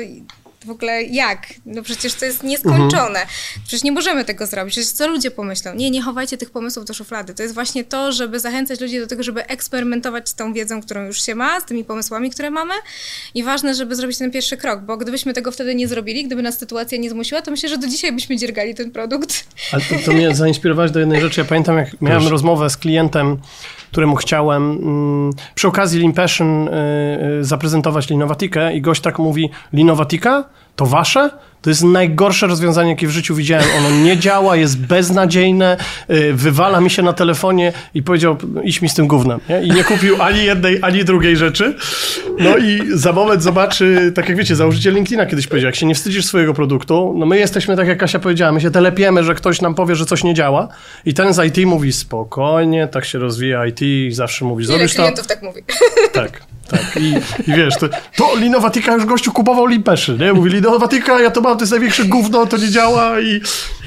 [0.65, 1.47] w ogóle jak?
[1.67, 3.21] No przecież to jest nieskończone.
[3.21, 3.29] Mhm.
[3.67, 4.75] Przecież nie możemy tego zrobić.
[4.75, 5.75] Przecież co ludzie pomyślą?
[5.75, 7.35] Nie, nie chowajcie tych pomysłów do szuflady.
[7.35, 11.05] To jest właśnie to, żeby zachęcać ludzi do tego, żeby eksperymentować z tą wiedzą, którą
[11.05, 12.75] już się ma, z tymi pomysłami, które mamy.
[13.35, 16.59] I ważne, żeby zrobić ten pierwszy krok, bo gdybyśmy tego wtedy nie zrobili, gdyby nas
[16.59, 19.47] sytuacja nie zmusiła, to myślę, że do dzisiaj byśmy dziergali ten produkt.
[19.73, 21.41] Ale to, to mnie zainspirowałaś do jednej rzeczy.
[21.41, 22.31] Ja pamiętam, jak miałem Proszę.
[22.31, 23.37] rozmowę z klientem,
[23.91, 26.73] któremu chciałem mm, przy okazji Lean Passion y,
[27.41, 30.45] y, zaprezentować Linowatikę i gość tak mówi, Linowatika?
[30.77, 31.31] To wasze?
[31.63, 33.67] To jest najgorsze rozwiązanie, jakie w życiu widziałem.
[33.79, 35.77] Ono nie działa, jest beznadziejne,
[36.11, 39.41] y, wywala mi się na telefonie i powiedział, idź mi z tym gównem.
[39.49, 39.63] Nie?
[39.63, 41.75] I nie kupił ani jednej, ani drugiej rzeczy.
[42.39, 45.95] No i za moment zobaczy, tak jak wiecie, założyciel LinkedIna kiedyś powiedział, jak się nie
[45.95, 49.61] wstydzisz swojego produktu, no my jesteśmy, tak jak Kasia powiedziała, my się telepiemy, że ktoś
[49.61, 50.69] nam powie, że coś nie działa
[51.05, 55.03] i ten z IT mówi spokojnie, tak się rozwija IT i zawsze mówi, zrobisz to.
[55.03, 55.63] klientów tak mówi.
[56.13, 56.56] Tak.
[56.69, 57.15] Tak, i,
[57.51, 60.33] i wiesz, to, to Linowatika już gościu kupował limpeszy, nie?
[60.33, 63.41] Mówi Linowatika, ja to mam, to jest największe gówno, to nie działa i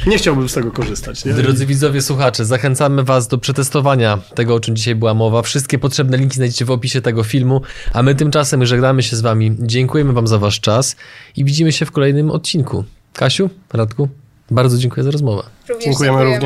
[0.08, 1.26] nie chciałbym z tego korzystać.
[1.26, 1.34] Nie?
[1.34, 5.42] Drodzy widzowie, słuchacze, zachęcamy was do przetestowania tego, o czym dzisiaj była mowa.
[5.42, 7.62] Wszystkie potrzebne linki znajdziecie w opisie tego filmu,
[7.94, 9.56] a my tymczasem żegnamy się z wami.
[9.60, 10.96] Dziękujemy wam za wasz czas
[11.36, 12.84] i widzimy się w kolejnym odcinku.
[13.14, 14.10] Kasiu, Radku,
[14.52, 15.44] bardzo dziękuję za rozmowę.
[15.70, 16.40] Również dziękujemy, dziękujemy również.